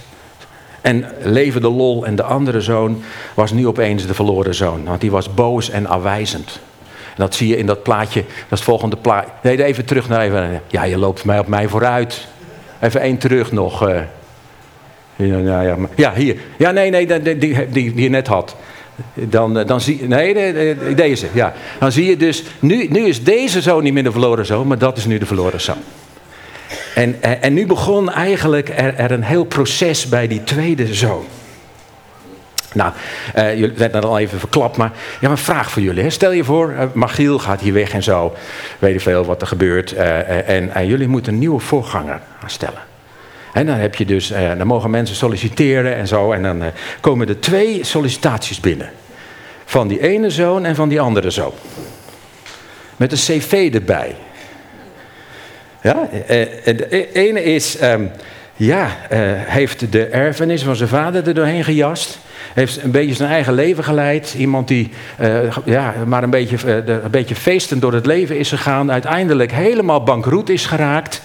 en 0.81 1.05
leefde 1.21 1.59
de 1.59 1.69
lol. 1.69 2.05
En 2.05 2.15
de 2.15 2.23
andere 2.23 2.61
zoon 2.61 3.03
was 3.33 3.51
nu 3.51 3.67
opeens 3.67 4.07
de 4.07 4.13
verloren 4.13 4.55
zoon. 4.55 4.83
Want 4.83 5.01
die 5.01 5.11
was 5.11 5.33
boos 5.33 5.69
en 5.69 5.87
afwijzend. 5.87 6.59
En 7.05 7.19
dat 7.19 7.35
zie 7.35 7.47
je 7.47 7.57
in 7.57 7.65
dat 7.65 7.83
plaatje, 7.83 8.21
dat 8.21 8.29
is 8.37 8.49
het 8.49 8.63
volgende 8.63 8.95
plaatje. 8.95 9.31
Nee, 9.41 9.63
even 9.63 9.85
terug 9.85 10.09
naar 10.09 10.21
even. 10.21 10.61
Ja, 10.67 10.83
je 10.83 10.97
loopt 10.97 11.23
mij 11.23 11.39
op 11.39 11.47
mij 11.47 11.67
vooruit. 11.67 12.27
Even 12.83 13.01
één 13.01 13.17
terug 13.17 13.51
nog. 13.51 13.89
Uh, 13.89 13.99
ja, 15.15 15.37
ja, 15.37 15.77
ja, 15.95 16.13
hier. 16.13 16.37
Ja, 16.57 16.71
nee, 16.71 16.89
nee, 16.89 17.21
die, 17.21 17.37
die, 17.37 17.69
die, 17.69 18.01
je 18.01 18.09
net 18.09 18.27
had. 18.27 18.55
Dan, 19.13 19.59
eh, 19.59 19.67
dan 19.67 19.81
zie 19.81 19.97
je, 20.01 20.07
nee, 20.07 20.95
deze, 20.95 21.27
ja. 21.33 21.53
Dan 21.79 21.91
zie 21.91 22.05
je 22.05 22.17
dus, 22.17 22.43
nu, 22.59 22.87
nu 22.89 23.05
is 23.05 23.23
deze 23.23 23.61
zoon 23.61 23.83
niet 23.83 23.93
meer 23.93 24.03
de 24.03 24.11
verloren 24.11 24.45
zoon, 24.45 24.67
maar 24.67 24.77
dat 24.77 24.97
is 24.97 25.05
nu 25.05 25.17
de 25.17 25.25
verloren 25.25 25.61
zoon. 25.61 25.77
En, 26.95 27.17
en, 27.21 27.41
en 27.41 27.53
nu 27.53 27.65
begon 27.65 28.11
eigenlijk 28.11 28.69
er, 28.69 28.95
er, 28.95 29.11
een 29.11 29.23
heel 29.23 29.43
proces 29.43 30.09
bij 30.09 30.27
die 30.27 30.43
tweede 30.43 30.93
zoon. 30.93 31.25
Nou, 32.73 32.91
uh, 33.35 33.57
jullie 33.57 33.77
zijn 33.77 33.91
dat 33.91 34.05
al 34.05 34.19
even 34.19 34.39
verklapt, 34.39 34.77
maar 34.77 34.91
ja, 35.19 35.29
een 35.29 35.37
vraag 35.37 35.71
voor 35.71 35.81
jullie. 35.81 36.03
Hè. 36.03 36.09
Stel 36.09 36.31
je 36.31 36.43
voor, 36.43 36.71
uh, 36.71 36.83
Magiel 36.93 37.39
gaat 37.39 37.61
hier 37.61 37.73
weg 37.73 37.93
en 37.93 38.03
zo, 38.03 38.33
weet 38.79 38.93
je 38.93 38.99
veel 38.99 39.25
wat 39.25 39.41
er 39.41 39.47
gebeurt. 39.47 39.93
Uh, 39.93 40.49
en, 40.49 40.73
en 40.73 40.87
jullie 40.87 41.07
moeten 41.07 41.33
een 41.33 41.39
nieuwe 41.39 41.59
voorganger 41.59 42.19
aanstellen. 42.43 42.91
En 43.53 43.65
dan 43.65 43.75
heb 43.75 43.95
je 43.95 44.05
dus, 44.05 44.31
eh, 44.31 44.57
dan 44.57 44.67
mogen 44.67 44.89
mensen 44.89 45.15
solliciteren 45.15 45.95
en 45.95 46.07
zo. 46.07 46.31
En 46.31 46.43
dan 46.43 46.63
eh, 46.63 46.67
komen 46.99 47.27
er 47.27 47.39
twee 47.39 47.83
sollicitaties 47.83 48.59
binnen. 48.59 48.91
Van 49.65 49.87
die 49.87 50.01
ene 50.01 50.29
zoon 50.29 50.65
en 50.65 50.75
van 50.75 50.89
die 50.89 51.01
andere 51.01 51.29
zoon. 51.29 51.53
Met 52.97 53.11
een 53.11 53.17
cv 53.17 53.69
erbij. 53.73 54.15
Ja, 55.81 56.09
eh, 56.09 56.47
de 56.77 57.11
ene 57.13 57.43
is, 57.43 57.81
um, 57.81 58.11
ja, 58.55 58.87
heeft 59.37 59.91
de 59.91 60.05
erfenis 60.05 60.63
van 60.63 60.75
zijn 60.75 60.89
vader 60.89 61.27
er 61.27 61.33
doorheen 61.33 61.63
gejast. 61.63 62.19
Heeft 62.53 62.83
een 62.83 62.91
beetje 62.91 63.15
zijn 63.15 63.29
eigen 63.29 63.53
leven 63.53 63.83
geleid. 63.83 64.35
Iemand 64.37 64.67
die 64.67 64.89
ja, 65.63 65.93
maar 66.05 66.23
een 66.23 66.29
beetje, 66.29 66.83
een 66.85 67.11
beetje 67.11 67.35
feestend 67.35 67.81
door 67.81 67.93
het 67.93 68.05
leven 68.05 68.37
is 68.37 68.49
gegaan. 68.49 68.91
Uiteindelijk 68.91 69.51
helemaal 69.51 70.03
bankroet 70.03 70.49
is 70.49 70.65
geraakt. 70.65 71.21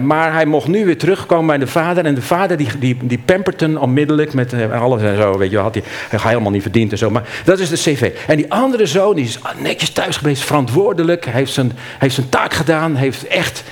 Maar 0.00 0.32
hij 0.32 0.46
mocht 0.46 0.68
nu 0.68 0.84
weer 0.84 0.98
terugkomen 0.98 1.46
bij 1.46 1.58
de 1.58 1.66
vader. 1.66 2.04
En 2.04 2.14
de 2.14 2.22
vader 2.22 2.56
die, 2.56 2.68
die, 2.78 2.96
die 3.02 3.22
hem 3.56 3.76
onmiddellijk 3.76 4.32
met 4.32 4.54
alles 4.72 5.02
en 5.02 5.16
zo. 5.16 5.38
Weet 5.38 5.50
je, 5.50 5.58
had 5.58 5.74
hij, 5.74 5.84
hij 6.08 6.30
helemaal 6.30 6.50
niet 6.50 6.62
verdiend 6.62 6.92
en 6.92 6.98
zo. 6.98 7.10
Maar 7.10 7.28
dat 7.44 7.58
is 7.58 7.68
de 7.68 7.76
cv. 7.76 8.12
En 8.26 8.36
die 8.36 8.52
andere 8.52 8.86
zoon 8.86 9.14
die 9.14 9.24
is 9.24 9.38
netjes 9.58 9.90
thuis 9.90 10.16
geweest, 10.16 10.42
verantwoordelijk. 10.42 11.24
Heeft 11.24 11.52
zijn, 11.52 11.72
heeft 11.98 12.14
zijn 12.14 12.28
taak 12.28 12.54
gedaan. 12.54 12.94
Heeft 12.94 13.26
echt. 13.26 13.64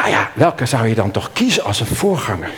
Nou 0.00 0.12
ja, 0.12 0.30
welke 0.34 0.66
zou 0.66 0.88
je 0.88 0.94
dan 0.94 1.10
toch 1.10 1.32
kiezen 1.32 1.64
als 1.64 1.80
een 1.80 1.86
voorganger? 1.86 2.50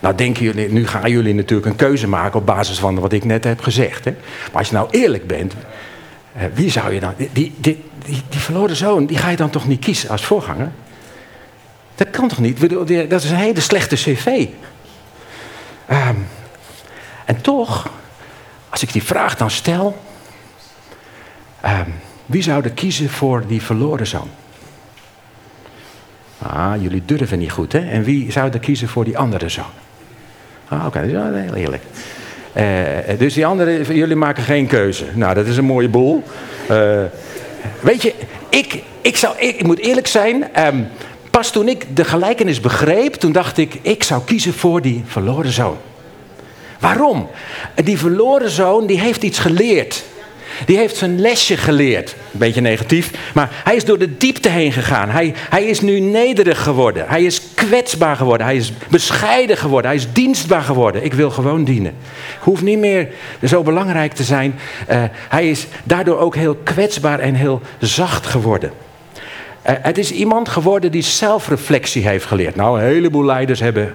Nou 0.00 0.14
denken 0.14 0.44
jullie, 0.44 0.72
nu 0.72 0.86
gaan 0.86 1.10
jullie 1.10 1.34
natuurlijk 1.34 1.68
een 1.68 1.76
keuze 1.76 2.08
maken 2.08 2.38
op 2.38 2.46
basis 2.46 2.78
van 2.78 3.00
wat 3.00 3.12
ik 3.12 3.24
net 3.24 3.44
heb 3.44 3.60
gezegd. 3.60 4.04
Hè? 4.04 4.10
Maar 4.10 4.58
als 4.58 4.68
je 4.68 4.74
nou 4.74 4.88
eerlijk 4.90 5.26
bent, 5.26 5.54
uh, 6.36 6.42
wie 6.54 6.70
zou 6.70 6.92
je 6.92 7.00
dan. 7.00 7.14
Die, 7.16 7.54
die, 7.56 7.84
die, 8.04 8.40
verloren 8.40 8.76
zoon, 8.76 9.06
die 9.06 9.18
ga 9.18 9.28
je 9.28 9.36
dan 9.36 9.50
toch 9.50 9.66
niet 9.66 9.84
kiezen 9.84 10.10
als 10.10 10.24
voorganger? 10.24 10.70
Dat 11.94 12.10
kan 12.10 12.28
toch 12.28 12.38
niet? 12.38 12.60
Dat 13.10 13.24
is 13.24 13.30
een 13.30 13.36
hele 13.36 13.60
slechte 13.60 13.96
cv. 13.96 14.26
Um, 15.90 16.26
en 17.24 17.40
toch, 17.40 17.90
als 18.68 18.82
ik 18.82 18.92
die 18.92 19.02
vraag 19.02 19.36
dan 19.36 19.50
stel. 19.50 20.02
Um, 21.64 21.94
wie 22.26 22.42
zou 22.42 22.64
er 22.64 22.70
kiezen 22.70 23.10
voor 23.10 23.46
die 23.46 23.62
verloren 23.62 24.06
zoon? 24.06 24.30
Ah, 26.38 26.72
jullie 26.80 27.02
durven 27.04 27.38
niet 27.38 27.52
goed, 27.52 27.72
hè? 27.72 27.90
En 27.90 28.02
wie 28.02 28.32
zou 28.32 28.50
er 28.50 28.58
kiezen 28.58 28.88
voor 28.88 29.04
die 29.04 29.18
andere 29.18 29.48
zoon? 29.48 29.64
Ah, 30.68 30.86
oké, 30.86 31.12
dat 31.12 31.34
is 31.34 31.40
heel 31.40 31.54
eerlijk. 31.54 31.82
Uh, 32.56 33.18
dus 33.18 33.34
die 33.34 33.46
andere, 33.46 33.94
jullie 33.94 34.16
maken 34.16 34.42
geen 34.42 34.66
keuze. 34.66 35.04
Nou, 35.14 35.34
dat 35.34 35.46
is 35.46 35.56
een 35.56 35.64
mooie 35.64 35.88
boel. 35.88 36.22
Uh, 36.70 37.02
weet 37.80 38.02
je, 38.02 38.14
ik, 38.48 38.82
ik, 39.00 39.16
zou, 39.16 39.38
ik, 39.38 39.62
moet 39.62 39.78
eerlijk 39.78 40.06
zijn. 40.06 40.66
Um, 40.66 40.88
pas 41.30 41.52
toen 41.52 41.68
ik 41.68 41.96
de 41.96 42.04
gelijkenis 42.04 42.60
begreep, 42.60 43.14
toen 43.14 43.32
dacht 43.32 43.58
ik, 43.58 43.78
ik 43.82 44.02
zou 44.02 44.22
kiezen 44.24 44.52
voor 44.52 44.82
die 44.82 45.02
verloren 45.06 45.52
zoon. 45.52 45.76
Waarom? 46.80 47.28
Die 47.74 47.98
verloren 47.98 48.50
zoon, 48.50 48.86
die 48.86 49.00
heeft 49.00 49.22
iets 49.22 49.38
geleerd. 49.38 50.04
Die 50.64 50.76
heeft 50.76 50.96
zijn 50.96 51.20
lesje 51.20 51.56
geleerd. 51.56 52.14
Een 52.32 52.38
beetje 52.38 52.60
negatief. 52.60 53.10
Maar 53.34 53.50
hij 53.64 53.76
is 53.76 53.84
door 53.84 53.98
de 53.98 54.16
diepte 54.16 54.48
heen 54.48 54.72
gegaan. 54.72 55.10
Hij, 55.10 55.34
hij 55.50 55.64
is 55.64 55.80
nu 55.80 56.00
nederig 56.00 56.62
geworden. 56.62 57.08
Hij 57.08 57.24
is 57.24 57.40
kwetsbaar 57.54 58.16
geworden. 58.16 58.46
Hij 58.46 58.56
is 58.56 58.72
bescheiden 58.88 59.56
geworden. 59.56 59.90
Hij 59.90 60.00
is 60.00 60.12
dienstbaar 60.12 60.62
geworden. 60.62 61.04
Ik 61.04 61.14
wil 61.14 61.30
gewoon 61.30 61.64
dienen. 61.64 61.94
Hoeft 62.40 62.62
niet 62.62 62.78
meer 62.78 63.08
zo 63.44 63.62
belangrijk 63.62 64.12
te 64.12 64.24
zijn. 64.24 64.58
Uh, 64.90 65.02
hij 65.28 65.50
is 65.50 65.66
daardoor 65.84 66.18
ook 66.18 66.34
heel 66.34 66.54
kwetsbaar 66.54 67.18
en 67.18 67.34
heel 67.34 67.60
zacht 67.78 68.26
geworden. 68.26 68.70
Uh, 68.70 69.72
het 69.82 69.98
is 69.98 70.10
iemand 70.10 70.48
geworden 70.48 70.90
die 70.90 71.02
zelfreflectie 71.02 72.08
heeft 72.08 72.24
geleerd. 72.24 72.56
Nou, 72.56 72.80
een 72.80 72.86
heleboel 72.86 73.24
leiders 73.24 73.60
hebben 73.60 73.94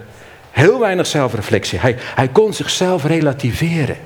heel 0.51 0.79
weinig 0.79 1.07
zelfreflectie. 1.07 1.79
Hij, 1.79 1.95
hij 2.15 2.27
kon 2.27 2.53
zichzelf 2.53 3.05
relativeren. 3.05 3.97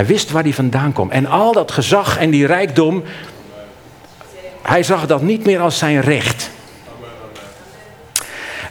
Hij 0.00 0.08
wist 0.08 0.30
waar 0.30 0.42
hij 0.42 0.52
vandaan 0.52 0.92
kwam. 0.92 1.10
En 1.10 1.26
al 1.26 1.52
dat 1.52 1.72
gezag 1.72 2.18
en 2.18 2.30
die 2.30 2.46
rijkdom, 2.46 3.02
hij 4.62 4.82
zag 4.82 5.06
dat 5.06 5.22
niet 5.22 5.44
meer 5.44 5.60
als 5.60 5.78
zijn 5.78 6.00
recht. 6.00 6.50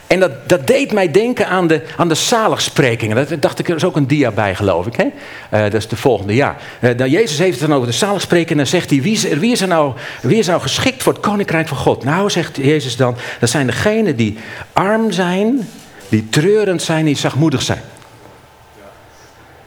En 0.07 0.19
dat, 0.19 0.49
dat 0.49 0.67
deed 0.67 0.91
mij 0.91 1.11
denken 1.11 1.47
aan 1.47 1.67
de, 1.67 1.81
aan 1.97 2.07
de 2.07 2.15
zaligsprekingen. 2.15 3.15
Dat 3.15 3.41
dacht 3.41 3.59
ik, 3.59 3.69
er 3.69 3.75
is 3.75 3.83
ook 3.83 3.95
een 3.95 4.07
dia 4.07 4.31
bij, 4.31 4.55
geloof 4.55 4.85
ik. 4.85 4.95
Hè? 4.95 5.03
Uh, 5.03 5.63
dat 5.63 5.73
is 5.73 5.87
de 5.87 5.95
volgende, 5.95 6.35
ja. 6.35 6.55
Uh, 6.81 7.07
Jezus 7.07 7.37
heeft 7.37 7.59
het 7.59 7.67
dan 7.67 7.77
over 7.77 7.89
de 7.89 7.97
zaligsprekingen. 7.97 8.51
En 8.51 8.57
dan 8.57 8.79
zegt 8.79 8.89
hij, 8.89 9.01
wie 9.01 9.13
is, 9.13 9.23
wie, 9.23 9.51
is 9.51 9.61
er 9.61 9.67
nou, 9.67 9.93
wie 10.21 10.37
is 10.37 10.47
nou 10.47 10.61
geschikt 10.61 11.03
voor 11.03 11.13
het 11.13 11.21
koninkrijk 11.21 11.67
van 11.67 11.77
God? 11.77 12.03
Nou, 12.03 12.29
zegt 12.29 12.55
Jezus 12.55 12.95
dan, 12.95 13.15
dat 13.39 13.49
zijn 13.49 13.65
degenen 13.65 14.15
die 14.15 14.37
arm 14.73 15.11
zijn, 15.11 15.67
die 16.09 16.29
treurend 16.29 16.81
zijn, 16.81 17.05
die 17.05 17.17
zachtmoedig 17.17 17.61
zijn. 17.61 17.81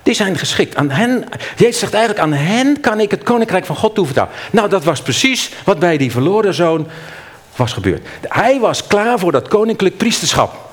Die 0.02 0.14
zijn 0.14 0.38
geschikt. 0.38 0.76
Aan 0.76 0.90
hen, 0.90 1.24
Jezus 1.56 1.78
zegt 1.78 1.94
eigenlijk, 1.94 2.24
aan 2.24 2.32
hen 2.32 2.80
kan 2.80 3.00
ik 3.00 3.10
het 3.10 3.22
koninkrijk 3.22 3.66
van 3.66 3.76
God 3.76 3.94
toevertrouwen. 3.94 4.36
Nou, 4.50 4.68
dat 4.68 4.84
was 4.84 5.02
precies 5.02 5.50
wat 5.64 5.78
bij 5.78 5.96
die 5.96 6.10
verloren 6.10 6.54
zoon 6.54 6.86
was 7.56 7.72
gebeurd. 7.72 8.06
Hij 8.28 8.60
was 8.60 8.86
klaar 8.86 9.18
voor 9.18 9.32
dat 9.32 9.48
koninklijk 9.48 9.96
priesterschap. 9.96 10.70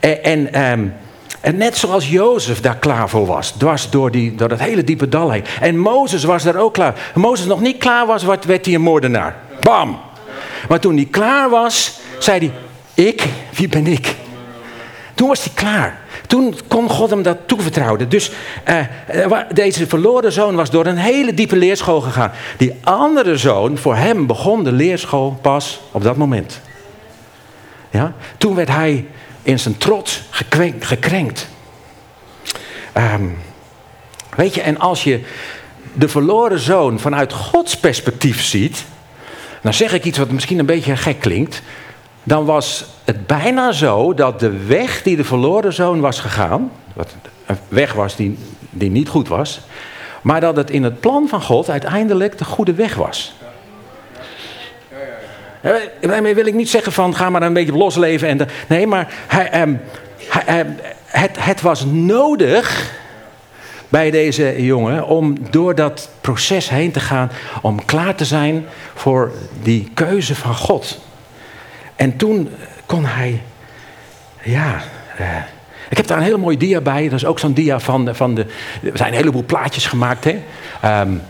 Ehm, 0.00 0.86
en, 1.40 1.56
net 1.56 1.76
zoals 1.76 2.08
Jozef 2.08 2.60
daar 2.60 2.76
klaar 2.76 3.08
voor 3.08 3.26
was, 3.26 3.50
dwars 3.50 3.90
door, 3.90 4.10
die, 4.10 4.34
door 4.34 4.48
dat 4.48 4.58
hele 4.58 4.84
diepe 4.84 5.08
dal 5.08 5.30
heen. 5.30 5.44
En 5.60 5.78
Mozes 5.78 6.24
was 6.24 6.42
daar 6.42 6.56
ook 6.56 6.74
klaar. 6.74 7.10
Mozes 7.14 7.46
nog 7.46 7.60
niet 7.60 7.78
klaar 7.78 8.06
was, 8.06 8.22
werd 8.22 8.64
hij 8.64 8.74
een 8.74 8.80
moordenaar. 8.80 9.36
Bam! 9.60 10.00
Maar 10.68 10.80
toen 10.80 10.96
hij 10.96 11.08
klaar 11.10 11.50
was, 11.50 11.98
zei 12.18 12.38
hij, 12.38 12.52
ik, 13.06 13.24
wie 13.54 13.68
ben 13.68 13.86
ik? 13.86 14.14
Toen 15.24 15.32
was 15.32 15.44
hij 15.44 15.54
klaar. 15.54 15.98
Toen 16.26 16.54
kon 16.68 16.88
God 16.88 17.10
hem 17.10 17.22
dat 17.22 17.38
toevertrouwen. 17.46 18.08
Dus 18.08 18.30
uh, 18.68 19.38
deze 19.52 19.86
verloren 19.86 20.32
zoon 20.32 20.54
was 20.54 20.70
door 20.70 20.86
een 20.86 20.96
hele 20.96 21.34
diepe 21.34 21.56
leerschool 21.56 22.00
gegaan. 22.00 22.32
Die 22.56 22.74
andere 22.82 23.36
zoon, 23.36 23.78
voor 23.78 23.96
hem 23.96 24.26
begon 24.26 24.64
de 24.64 24.72
leerschool 24.72 25.38
pas 25.42 25.80
op 25.90 26.02
dat 26.02 26.16
moment. 26.16 26.60
Ja? 27.90 28.14
Toen 28.38 28.54
werd 28.54 28.68
hij 28.68 29.06
in 29.42 29.58
zijn 29.58 29.78
trots 29.78 30.22
gekrenkt. 30.78 31.48
Um, 32.96 33.38
weet 34.36 34.54
je, 34.54 34.60
en 34.60 34.78
als 34.78 35.04
je 35.04 35.20
de 35.92 36.08
verloren 36.08 36.58
zoon 36.58 37.00
vanuit 37.00 37.32
Gods 37.32 37.76
perspectief 37.76 38.42
ziet, 38.42 38.84
dan 39.60 39.74
zeg 39.74 39.92
ik 39.92 40.04
iets 40.04 40.18
wat 40.18 40.30
misschien 40.30 40.58
een 40.58 40.66
beetje 40.66 40.96
gek 40.96 41.20
klinkt, 41.20 41.62
dan 42.22 42.44
was 42.44 42.84
het 43.04 43.26
bijna 43.26 43.72
zo 43.72 44.14
dat 44.14 44.40
de 44.40 44.66
weg 44.66 45.02
die 45.02 45.16
de 45.16 45.24
verloren 45.24 45.72
zoon 45.72 46.00
was 46.00 46.20
gegaan, 46.20 46.70
wat 46.92 47.14
een 47.46 47.58
weg 47.68 47.92
was 47.92 48.16
die, 48.16 48.38
die 48.70 48.90
niet 48.90 49.08
goed 49.08 49.28
was, 49.28 49.60
maar 50.22 50.40
dat 50.40 50.56
het 50.56 50.70
in 50.70 50.82
het 50.82 51.00
plan 51.00 51.28
van 51.28 51.42
God 51.42 51.70
uiteindelijk 51.70 52.38
de 52.38 52.44
goede 52.44 52.72
weg 52.72 52.94
was. 52.94 53.34
Daarmee 56.00 56.34
wil 56.34 56.46
ik 56.46 56.54
niet 56.54 56.68
zeggen 56.68 56.92
van 56.92 57.14
ga 57.14 57.30
maar 57.30 57.42
een 57.42 57.52
beetje 57.52 57.76
losleven. 57.76 58.28
En 58.28 58.48
nee, 58.66 58.86
maar 58.86 59.12
hij, 59.26 59.50
ehm, 59.50 59.74
hij, 60.28 60.44
ehm, 60.44 60.70
het, 61.06 61.44
het 61.44 61.60
was 61.60 61.84
nodig 61.84 62.92
bij 63.88 64.10
deze 64.10 64.64
jongen 64.64 65.06
om 65.06 65.36
door 65.50 65.74
dat 65.74 66.08
proces 66.20 66.68
heen 66.68 66.92
te 66.92 67.00
gaan. 67.00 67.30
Om 67.62 67.84
klaar 67.84 68.14
te 68.14 68.24
zijn 68.24 68.66
voor 68.94 69.32
die 69.62 69.90
keuze 69.94 70.34
van 70.34 70.54
God. 70.54 71.00
En 71.96 72.16
toen 72.16 72.48
kon 72.86 73.04
hij, 73.04 73.42
ja, 74.42 74.82
eh, 75.16 75.26
ik 75.88 75.96
heb 75.96 76.06
daar 76.06 76.18
een 76.18 76.24
hele 76.24 76.36
mooie 76.36 76.56
dia 76.56 76.80
bij. 76.80 77.08
Dat 77.08 77.18
is 77.18 77.26
ook 77.26 77.38
zo'n 77.38 77.52
dia 77.52 77.80
van, 77.80 78.14
van 78.14 78.34
de, 78.34 78.46
er 78.82 78.96
zijn 78.96 79.12
een 79.12 79.18
heleboel 79.18 79.44
plaatjes 79.44 79.86
gemaakt. 79.86 80.24
Hè? 80.24 80.42
Um, 81.00 81.22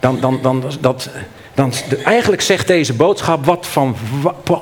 dan, 0.00 0.20
dan, 0.20 0.38
dan, 0.42 0.64
dat, 0.80 1.10
dan, 1.54 1.72
eigenlijk 2.04 2.42
zegt 2.42 2.66
deze 2.66 2.94
boodschap 2.94 3.44
wat 3.44 3.66
van, 3.66 3.96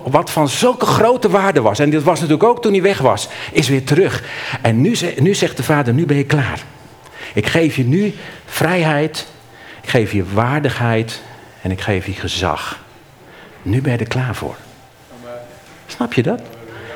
wat 0.04 0.30
van 0.30 0.48
zulke 0.48 0.86
grote 0.86 1.30
waarde 1.30 1.60
was. 1.60 1.78
En 1.78 1.90
dit 1.90 2.02
was 2.02 2.20
natuurlijk 2.20 2.48
ook 2.48 2.62
toen 2.62 2.72
hij 2.72 2.82
weg 2.82 2.98
was, 2.98 3.28
is 3.52 3.68
weer 3.68 3.84
terug. 3.84 4.22
En 4.62 4.80
nu, 4.80 4.96
nu 5.18 5.34
zegt 5.34 5.56
de 5.56 5.62
vader, 5.62 5.94
nu 5.94 6.06
ben 6.06 6.16
je 6.16 6.24
klaar. 6.24 6.62
Ik 7.34 7.46
geef 7.46 7.76
je 7.76 7.84
nu 7.84 8.14
vrijheid, 8.46 9.26
ik 9.82 9.88
geef 9.88 10.12
je 10.12 10.24
waardigheid 10.32 11.22
en 11.62 11.70
ik 11.70 11.80
geef 11.80 12.06
je 12.06 12.12
gezag. 12.12 12.78
Nu 13.62 13.80
ben 13.80 13.92
je 13.92 13.98
er 13.98 14.08
klaar 14.08 14.34
voor. 14.34 14.56
Snap 15.88 16.12
je 16.12 16.22
dat? 16.22 16.40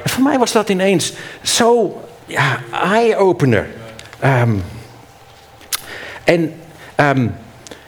En 0.03 0.11
voor 0.11 0.23
mij 0.23 0.39
was 0.39 0.53
dat 0.53 0.69
ineens 0.69 1.13
zo 1.43 2.01
ja, 2.27 2.61
eye-opener. 2.71 3.67
Um, 4.25 4.65
en, 6.25 6.41
um, 6.41 7.35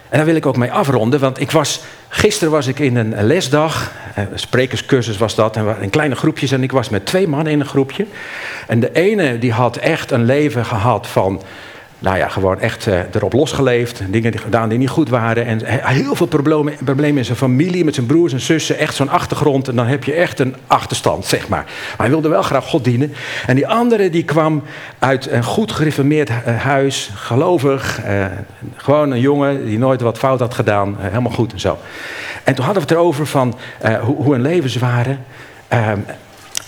en 0.09 0.17
daar 0.17 0.25
wil 0.25 0.35
ik 0.35 0.45
ook 0.45 0.57
mee 0.57 0.71
afronden, 0.71 1.19
want 1.19 1.39
ik 1.39 1.51
was, 1.51 1.81
gisteren 2.09 2.51
was 2.51 2.67
ik 2.67 2.79
in 2.79 2.95
een 2.95 3.23
lesdag, 3.23 3.91
een 4.15 4.39
sprekerscursus 4.39 5.17
was 5.17 5.35
dat, 5.35 5.55
en 5.55 5.75
in 5.79 5.89
kleine 5.89 6.15
groepjes 6.15 6.51
en 6.51 6.63
ik 6.63 6.71
was 6.71 6.89
met 6.89 7.05
twee 7.05 7.27
mannen 7.27 7.53
in 7.53 7.59
een 7.59 7.65
groepje. 7.65 8.05
En 8.67 8.79
de 8.79 8.91
ene 8.91 9.39
die 9.39 9.51
had 9.51 9.77
echt 9.77 10.11
een 10.11 10.25
leven 10.25 10.65
gehad 10.65 11.07
van 11.07 11.41
nou 12.05 12.17
ja, 12.17 12.27
gewoon 12.27 12.59
echt 12.59 12.87
uh, 12.87 12.99
erop 13.13 13.33
losgeleefd. 13.33 14.01
Dingen 14.09 14.39
gedaan 14.39 14.69
die 14.69 14.77
niet 14.77 14.89
goed 14.89 15.09
waren. 15.09 15.45
En 15.45 15.61
heel 15.85 16.15
veel 16.15 16.25
problemen, 16.25 16.73
problemen 16.83 17.17
in 17.17 17.25
zijn 17.25 17.37
familie, 17.37 17.85
met 17.85 17.95
zijn 17.95 18.05
broers 18.05 18.33
en 18.33 18.39
zussen. 18.39 18.77
Echt 18.77 18.95
zo'n 18.95 19.09
achtergrond. 19.09 19.67
En 19.67 19.75
dan 19.75 19.87
heb 19.87 20.03
je 20.03 20.13
echt 20.13 20.39
een 20.39 20.55
achterstand, 20.67 21.25
zeg 21.25 21.47
maar. 21.47 21.63
Maar 21.63 21.97
hij 21.97 22.09
wilde 22.09 22.29
wel 22.29 22.41
graag 22.41 22.65
God 22.65 22.83
dienen. 22.83 23.13
En 23.47 23.55
die 23.55 23.67
andere 23.67 24.09
die 24.09 24.23
kwam 24.23 24.63
uit 24.99 25.31
een 25.31 25.43
goed 25.43 25.71
gereformeerd 25.71 26.29
eh, 26.29 26.57
huis. 26.61 27.11
Gelovig. 27.15 27.99
Uh, 28.05 28.25
gewoon 28.75 29.11
een 29.11 29.19
jongen 29.19 29.65
die 29.65 29.77
nooit 29.77 30.01
wat 30.01 30.17
fout 30.17 30.39
had 30.39 30.53
gedaan. 30.53 30.95
helemaal 30.99 31.31
goed 31.31 31.53
en 31.53 31.59
zo. 31.59 31.77
En 32.43 32.55
toen 32.55 32.65
hadden 32.65 32.83
we 32.83 32.89
het 32.89 32.97
erover 32.97 33.25
van 33.25 33.57
hoe, 34.01 34.15
hoe 34.15 34.33
hun 34.33 34.41
levens 34.41 34.75
waren. 34.75 35.25
Ehm, 35.67 35.99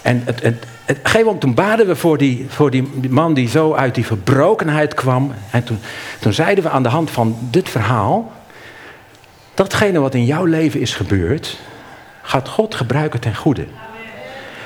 en 0.02 0.22
het, 0.26 0.44
het 0.44 0.66
een 0.88 1.40
toen 1.40 1.54
baden 1.54 1.88
we 1.88 1.96
voor, 1.96 2.18
die, 2.18 2.46
voor 2.50 2.72
die, 2.72 3.10
man 3.10 3.34
die 3.34 3.50
zo 3.50 3.74
uit 3.74 3.96
die 3.96 4.06
verbrokenheid 4.06 4.94
kwam. 4.94 5.34
En 5.52 5.64
toen, 5.64 5.80
toen 6.20 6.34
zeiden 6.34 6.64
we 6.64 6.70
aan 6.70 6.84
de 6.84 6.90
hand 6.90 7.12
van 7.12 7.38
dit 7.42 7.70
verhaal. 7.70 8.32
Datgene 9.54 10.00
wat 10.00 10.14
in 10.14 10.26
jouw 10.26 10.46
leven 10.46 10.80
is 10.80 10.96
gebeurd, 10.96 11.58
gaat 12.22 12.48
God 12.50 12.76
gebruiken 12.76 13.20
ten 13.20 13.36
goede. 13.36 13.66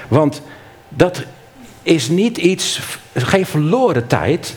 Want 0.07 0.41
dat 0.89 1.23
is 1.83 2.09
niet 2.09 2.37
iets, 2.37 2.81
geen 3.13 3.45
verloren 3.45 4.07
tijd. 4.07 4.55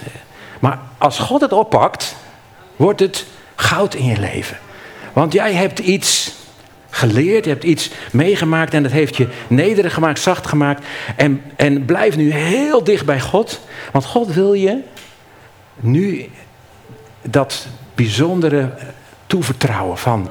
Maar 0.59 0.79
als 0.99 1.19
God 1.19 1.41
het 1.41 1.53
oppakt, 1.53 2.17
wordt 2.77 3.01
het 3.01 3.27
goud 3.55 3.95
in 3.95 4.05
je 4.05 4.19
leven. 4.21 4.59
Want 5.13 5.33
jij 5.33 5.53
hebt 5.53 5.79
iets 5.79 6.33
geleerd, 6.95 7.45
je 7.45 7.51
hebt 7.51 7.65
iets 7.65 7.91
meegemaakt 8.13 8.75
en 8.75 8.83
dat 8.83 8.93
heeft 8.93 9.17
je 9.17 9.29
nederig 9.49 9.95
gemaakt, 9.95 10.21
zacht 10.21 10.47
gemaakt. 10.47 10.85
En, 11.17 11.43
en 11.57 11.85
blijf 11.85 12.17
nu 12.17 12.33
heel 12.33 12.85
dicht 12.85 13.07
bij 13.07 13.21
God, 13.21 13.61
want 13.93 14.05
God 14.05 14.35
wil 14.35 14.53
je 14.53 14.79
nu 15.81 16.31
dat 17.23 17.67
bijzondere 17.95 18.71
toevertrouwen 19.27 19.99
van 19.99 20.31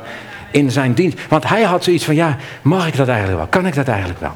in 0.51 0.71
zijn 0.71 0.93
dienst. 0.93 1.17
Want 1.29 1.47
hij 1.47 1.63
had 1.63 1.83
zoiets 1.83 2.05
van, 2.05 2.15
ja, 2.15 2.37
mag 2.61 2.87
ik 2.87 2.95
dat 2.95 3.07
eigenlijk 3.07 3.37
wel? 3.39 3.47
Kan 3.47 3.65
ik 3.65 3.75
dat 3.75 3.87
eigenlijk 3.87 4.19
wel? 4.19 4.33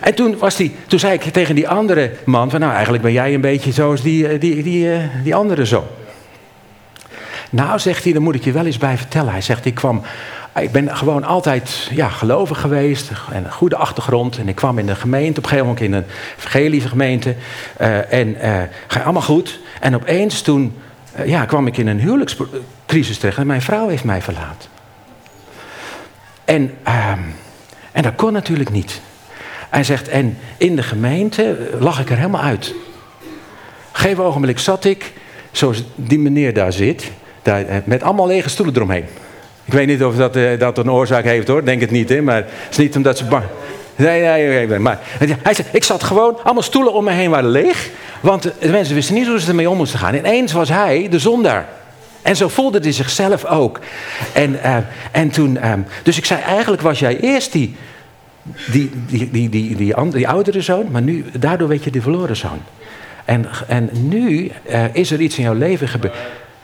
En 0.00 0.14
toen, 0.14 0.38
was 0.38 0.56
die, 0.56 0.76
toen 0.86 0.98
zei 0.98 1.12
ik 1.12 1.22
tegen 1.22 1.54
die 1.54 1.68
andere 1.68 2.12
man, 2.24 2.50
van 2.50 2.60
nou 2.60 2.72
eigenlijk 2.72 3.02
ben 3.02 3.12
jij 3.12 3.34
een 3.34 3.40
beetje 3.40 3.72
zoals 3.72 4.02
die, 4.02 4.28
eh, 4.28 4.40
die, 4.40 4.62
die, 4.62 4.92
eh, 4.92 5.00
die 5.22 5.34
andere 5.34 5.66
zo. 5.66 5.86
Nou, 7.50 7.78
zegt 7.78 8.04
hij, 8.04 8.12
dan 8.12 8.22
moet 8.22 8.34
ik 8.34 8.44
je 8.44 8.52
wel 8.52 8.66
eens 8.66 8.78
bij 8.78 8.96
vertellen. 8.96 9.32
Hij 9.32 9.40
zegt, 9.40 9.64
ik 9.64 9.74
kwam 9.74 10.02
ik 10.62 10.72
ben 10.72 10.96
gewoon 10.96 11.24
altijd 11.24 11.88
ja, 11.90 12.08
gelovig 12.08 12.60
geweest 12.60 13.10
en 13.32 13.44
een 13.44 13.52
goede 13.52 13.76
achtergrond. 13.76 14.38
En 14.38 14.48
ik 14.48 14.54
kwam 14.54 14.78
in 14.78 14.86
de 14.86 14.94
gemeente, 14.94 15.38
op 15.38 15.44
een 15.44 15.50
gegeven 15.50 15.66
moment 15.66 15.84
in 15.84 15.92
een 15.92 16.04
evangelische 16.38 16.88
gemeente. 16.88 17.34
Uh, 17.80 18.12
en 18.12 18.28
uh, 18.28 18.62
ging 18.86 19.04
allemaal 19.04 19.22
goed. 19.22 19.60
En 19.80 19.94
opeens 19.94 20.42
toen 20.42 20.74
uh, 21.18 21.26
ja, 21.26 21.44
kwam 21.44 21.66
ik 21.66 21.76
in 21.76 21.86
een 21.86 22.00
huwelijkscrisis 22.00 23.18
terecht 23.18 23.38
en 23.38 23.46
mijn 23.46 23.62
vrouw 23.62 23.88
heeft 23.88 24.04
mij 24.04 24.22
verlaten. 24.22 24.70
En, 26.44 26.74
ehm, 26.82 27.20
en 27.92 28.02
dat 28.02 28.14
kon 28.14 28.32
natuurlijk 28.32 28.70
niet. 28.70 29.00
Hij 29.70 29.84
zegt, 29.84 30.08
en 30.08 30.38
in 30.56 30.76
de 30.76 30.82
gemeente 30.82 31.70
lag 31.78 32.00
ik 32.00 32.10
er 32.10 32.16
helemaal 32.16 32.42
uit. 32.42 32.74
Gegeven 33.92 34.24
ogenblik 34.24 34.58
zat 34.58 34.84
ik, 34.84 35.12
zoals 35.50 35.84
die 35.94 36.18
meneer 36.18 36.54
daar 36.54 36.72
zit, 36.72 37.10
daar, 37.42 37.82
met 37.84 38.02
allemaal 38.02 38.26
lege 38.26 38.48
stoelen 38.48 38.74
eromheen. 38.74 39.04
Ik 39.64 39.72
weet 39.72 39.86
niet 39.86 40.04
of 40.04 40.16
dat, 40.16 40.36
uh, 40.36 40.58
dat 40.58 40.78
een 40.78 40.90
oorzaak 40.90 41.24
heeft 41.24 41.48
hoor, 41.48 41.64
denk 41.64 41.80
het 41.80 41.90
niet. 41.90 42.08
Hè? 42.08 42.22
Maar 42.22 42.36
het 42.36 42.70
is 42.70 42.76
niet 42.76 42.96
omdat 42.96 43.18
ze 43.18 43.24
bang... 43.24 43.44
Nee, 43.96 44.22
nee, 44.22 44.66
nee, 44.66 44.78
maar 44.78 44.98
hij 45.42 45.54
zei, 45.54 45.68
ik 45.72 45.84
zat 45.84 46.02
gewoon, 46.02 46.38
allemaal 46.42 46.62
stoelen 46.62 46.92
om 46.92 47.04
me 47.04 47.10
heen 47.10 47.30
waren 47.30 47.50
leeg. 47.50 47.90
Want 48.20 48.42
de 48.42 48.68
mensen 48.68 48.94
wisten 48.94 49.14
niet 49.14 49.26
hoe 49.26 49.40
ze 49.40 49.48
ermee 49.48 49.70
om 49.70 49.76
moesten 49.76 49.98
gaan. 49.98 50.14
Ineens 50.14 50.52
was 50.52 50.68
hij 50.68 51.08
de 51.10 51.18
zondaar. 51.18 51.68
En 52.22 52.36
zo 52.36 52.48
voelde 52.48 52.78
hij 52.78 52.92
zichzelf 52.92 53.44
ook. 53.44 53.78
En, 54.32 54.52
uh, 54.52 54.76
en 55.10 55.30
toen, 55.30 55.70
um, 55.70 55.86
dus 56.02 56.16
ik 56.16 56.24
zei, 56.24 56.40
eigenlijk 56.40 56.82
was 56.82 56.98
jij 56.98 57.20
eerst 57.20 57.52
die, 57.52 57.76
die, 58.70 58.90
die, 59.06 59.30
die, 59.30 59.48
die, 59.48 59.76
die, 59.76 60.08
die 60.10 60.28
oudere 60.28 60.60
zoon, 60.60 60.86
maar 60.90 61.02
nu, 61.02 61.24
daardoor 61.38 61.68
weet 61.68 61.84
je 61.84 61.90
de 61.90 62.02
verloren 62.02 62.36
zoon. 62.36 62.62
En, 63.24 63.46
en 63.68 63.90
nu 63.92 64.50
uh, 64.70 64.94
is 64.94 65.10
er 65.10 65.20
iets 65.20 65.36
in 65.36 65.44
jouw 65.44 65.54
leven 65.54 65.88
gebeurd. 65.88 66.14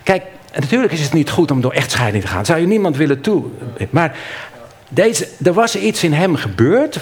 Kijk, 0.03 0.23
en 0.51 0.61
natuurlijk 0.61 0.93
is 0.93 1.03
het 1.03 1.13
niet 1.13 1.31
goed 1.31 1.51
om 1.51 1.61
door 1.61 1.73
echtscheiding 1.73 2.23
te 2.23 2.31
gaan. 2.31 2.45
Zou 2.45 2.61
je 2.61 2.67
niemand 2.67 2.97
willen 2.97 3.21
toe. 3.21 3.45
Maar 3.91 4.17
deze, 4.89 5.29
er 5.45 5.53
was 5.53 5.77
iets 5.77 6.05
in 6.05 6.13
hem 6.13 6.37
gebeurd. 6.37 7.01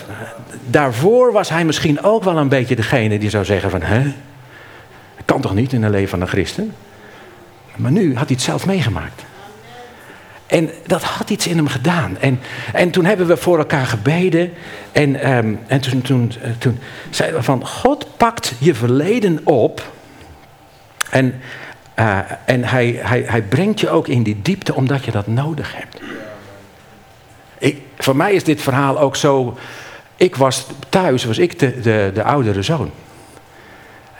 Daarvoor 0.66 1.32
was 1.32 1.48
hij 1.48 1.64
misschien 1.64 2.02
ook 2.02 2.24
wel 2.24 2.36
een 2.36 2.48
beetje 2.48 2.76
degene 2.76 3.18
die 3.18 3.30
zou 3.30 3.44
zeggen 3.44 3.70
van... 3.70 3.82
Hè, 3.82 4.02
dat 5.16 5.24
kan 5.24 5.40
toch 5.40 5.54
niet 5.54 5.72
in 5.72 5.82
het 5.82 5.92
leven 5.92 6.08
van 6.08 6.20
een 6.20 6.28
christen? 6.28 6.74
Maar 7.76 7.92
nu 7.92 8.16
had 8.16 8.26
hij 8.26 8.36
het 8.36 8.44
zelf 8.44 8.66
meegemaakt. 8.66 9.22
En 10.46 10.70
dat 10.86 11.02
had 11.02 11.30
iets 11.30 11.46
in 11.46 11.56
hem 11.56 11.68
gedaan. 11.68 12.18
En, 12.18 12.40
en 12.72 12.90
toen 12.90 13.04
hebben 13.04 13.26
we 13.26 13.36
voor 13.36 13.58
elkaar 13.58 13.86
gebeden. 13.86 14.52
En, 14.92 15.32
um, 15.36 15.58
en 15.66 15.80
toen, 15.80 16.02
toen, 16.02 16.32
toen 16.58 16.78
zeiden 17.10 17.38
we 17.38 17.44
van... 17.44 17.66
God 17.66 18.06
pakt 18.16 18.52
je 18.58 18.74
verleden 18.74 19.40
op... 19.44 19.92
En, 21.10 21.40
eh, 21.98 22.18
en 22.44 22.64
hij, 22.64 22.98
hij, 23.02 23.24
hij 23.26 23.42
brengt 23.42 23.80
je 23.80 23.90
ook 23.90 24.08
in 24.08 24.22
die 24.22 24.38
diepte 24.42 24.74
omdat 24.74 25.04
je 25.04 25.10
dat 25.10 25.26
nodig 25.26 25.74
hebt. 25.76 26.00
Ik, 27.58 27.80
voor 27.96 28.16
mij 28.16 28.32
is 28.32 28.44
dit 28.44 28.60
verhaal 28.60 29.00
ook 29.00 29.16
zo. 29.16 29.56
Ik 30.16 30.36
was 30.36 30.66
thuis, 30.88 31.24
was 31.24 31.38
ik 31.38 31.58
de, 31.58 31.80
de, 31.80 32.10
de 32.14 32.22
oudere 32.22 32.62
zoon. 32.62 32.90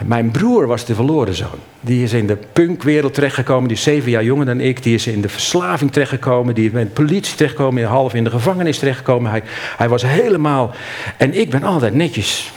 Mijn 0.05 0.31
broer 0.31 0.67
was 0.67 0.85
de 0.85 0.95
verloren 0.95 1.35
zoon. 1.35 1.59
Die 1.81 2.03
is 2.03 2.12
in 2.12 2.27
de 2.27 2.38
punkwereld 2.53 3.14
terechtgekomen. 3.14 3.69
Die 3.69 3.77
is 3.77 3.83
zeven 3.83 4.11
jaar 4.11 4.25
jonger 4.25 4.47
dan 4.47 4.61
ik. 4.61 4.83
Die 4.83 4.95
is 4.95 5.07
in 5.07 5.21
de 5.21 5.29
verslaving 5.29 5.93
terechtgekomen. 5.93 6.55
Die 6.55 6.67
is 6.67 6.73
met 6.73 6.87
de 6.87 7.03
politie 7.03 7.37
terechtgekomen. 7.37 7.85
Half 7.85 8.14
in 8.14 8.25
de 8.25 8.31
gevangenis 8.31 8.79
terechtgekomen. 8.79 9.31
Hij, 9.31 9.43
hij 9.77 9.88
was 9.88 10.03
helemaal... 10.03 10.75
En 11.17 11.41
ik 11.41 11.51
ben 11.51 11.62
altijd 11.62 11.95
netjes. 11.95 12.53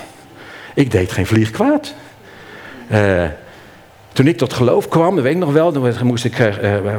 Ik 0.74 0.92
deed 0.92 1.12
geen 1.12 1.26
vlieg 1.26 1.52
kwaad. 1.52 1.94
Uh, 2.92 3.26
toen 4.22 4.30
ik 4.30 4.38
tot 4.38 4.54
geloof 4.54 4.88
kwam, 4.88 5.16
dat 5.16 5.24
weet 5.24 5.34
ik 5.34 5.40
nog 5.40 5.52
wel, 5.52 5.72
dan 5.72 5.94
moest 6.04 6.26
ik, 6.26 6.40
uh, 6.40 6.48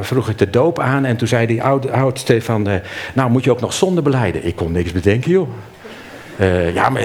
vroeg 0.01 0.29
ik 0.29 0.37
de 0.37 0.49
doop 0.49 0.79
aan. 0.79 1.05
En 1.05 1.17
toen 1.17 1.27
zei 1.27 1.45
die 1.45 1.63
oud, 1.63 1.91
oudste 1.91 2.41
van, 2.41 2.69
uh, 2.69 2.75
nou 3.13 3.29
moet 3.29 3.43
je 3.43 3.51
ook 3.51 3.61
nog 3.61 3.73
zonde 3.73 4.01
beleiden. 4.01 4.45
Ik 4.45 4.55
kon 4.55 4.71
niks 4.71 4.91
bedenken, 4.91 5.31
joh. 5.31 5.49
Ja, 6.73 6.89
maar, 6.89 7.01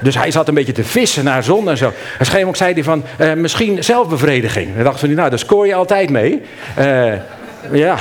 dus 0.00 0.14
hij 0.14 0.30
zat 0.30 0.48
een 0.48 0.54
beetje 0.54 0.72
te 0.72 0.84
vissen 0.84 1.24
naar 1.24 1.42
zon 1.42 1.68
en 1.68 1.76
zo. 1.76 1.92
En 2.18 2.26
schreef 2.26 2.44
ook 2.44 2.56
zei 2.56 2.72
hij 2.72 2.84
van, 2.84 3.04
misschien 3.36 3.84
zelfbevrediging. 3.84 4.76
En 4.76 4.84
dacht 4.84 5.00
van, 5.00 5.14
nou, 5.14 5.30
daar 5.30 5.38
scoor 5.38 5.66
je 5.66 5.74
altijd 5.74 6.10
mee. 6.10 6.42
ja, 7.72 7.98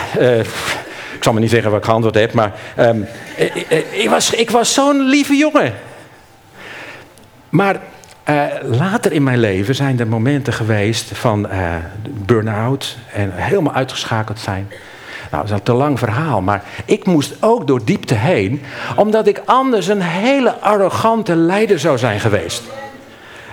ik 1.16 1.24
zal 1.24 1.32
maar 1.32 1.42
niet 1.42 1.50
zeggen 1.52 1.72
wat 1.72 1.80
ik 1.80 1.86
geantwoord 1.86 2.16
heb, 2.16 2.34
maar 2.34 2.52
um, 2.80 3.08
ik 3.92 4.10
was, 4.10 4.34
ik 4.34 4.50
was 4.50 4.74
zo'n 4.74 5.02
lieve 5.02 5.36
jongen. 5.36 5.74
Maar 7.50 7.80
later 8.64 9.12
in 9.12 9.24
mijn 9.24 9.40
leven 9.40 9.76
zijn 9.76 10.00
er 10.00 10.08
momenten 10.08 10.54
geweest 10.54 11.18
van 11.18 11.48
burn-out 12.26 12.98
en 13.14 13.32
helemaal 13.34 13.74
uitgeschakeld 13.74 14.40
zijn. 14.40 14.68
Nou, 15.32 15.44
dat 15.44 15.44
is 15.44 15.52
een 15.52 15.64
te 15.64 15.74
lang 15.74 16.00
verhaal, 16.00 16.42
maar 16.42 16.64
ik 16.86 17.06
moest 17.06 17.36
ook 17.40 17.68
door 17.68 17.86
diepte 17.86 18.14
heen, 18.14 18.62
omdat 18.96 19.28
ik 19.28 19.42
anders 19.46 19.88
een 19.88 20.02
hele 20.02 20.54
arrogante 20.60 21.36
leider 21.36 21.80
zou 21.80 21.98
zijn 21.98 22.20
geweest. 22.20 22.64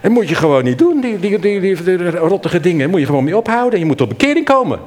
Dat 0.03 0.11
moet 0.11 0.29
je 0.29 0.35
gewoon 0.35 0.65
niet 0.65 0.79
doen, 0.79 1.01
die, 1.01 1.19
die, 1.19 1.39
die, 1.39 1.61
die, 1.61 2.11
rottige 2.11 2.61
dingen. 2.61 2.79
Daar 2.79 2.89
moet 2.89 3.01
je 3.01 3.07
gewoon 3.07 3.25
mee 3.25 3.37
ophouden. 3.37 3.79
Je 3.79 3.85
moet 3.85 3.97
tot 3.97 4.09
bekering 4.09 4.45
komen. 4.45 4.81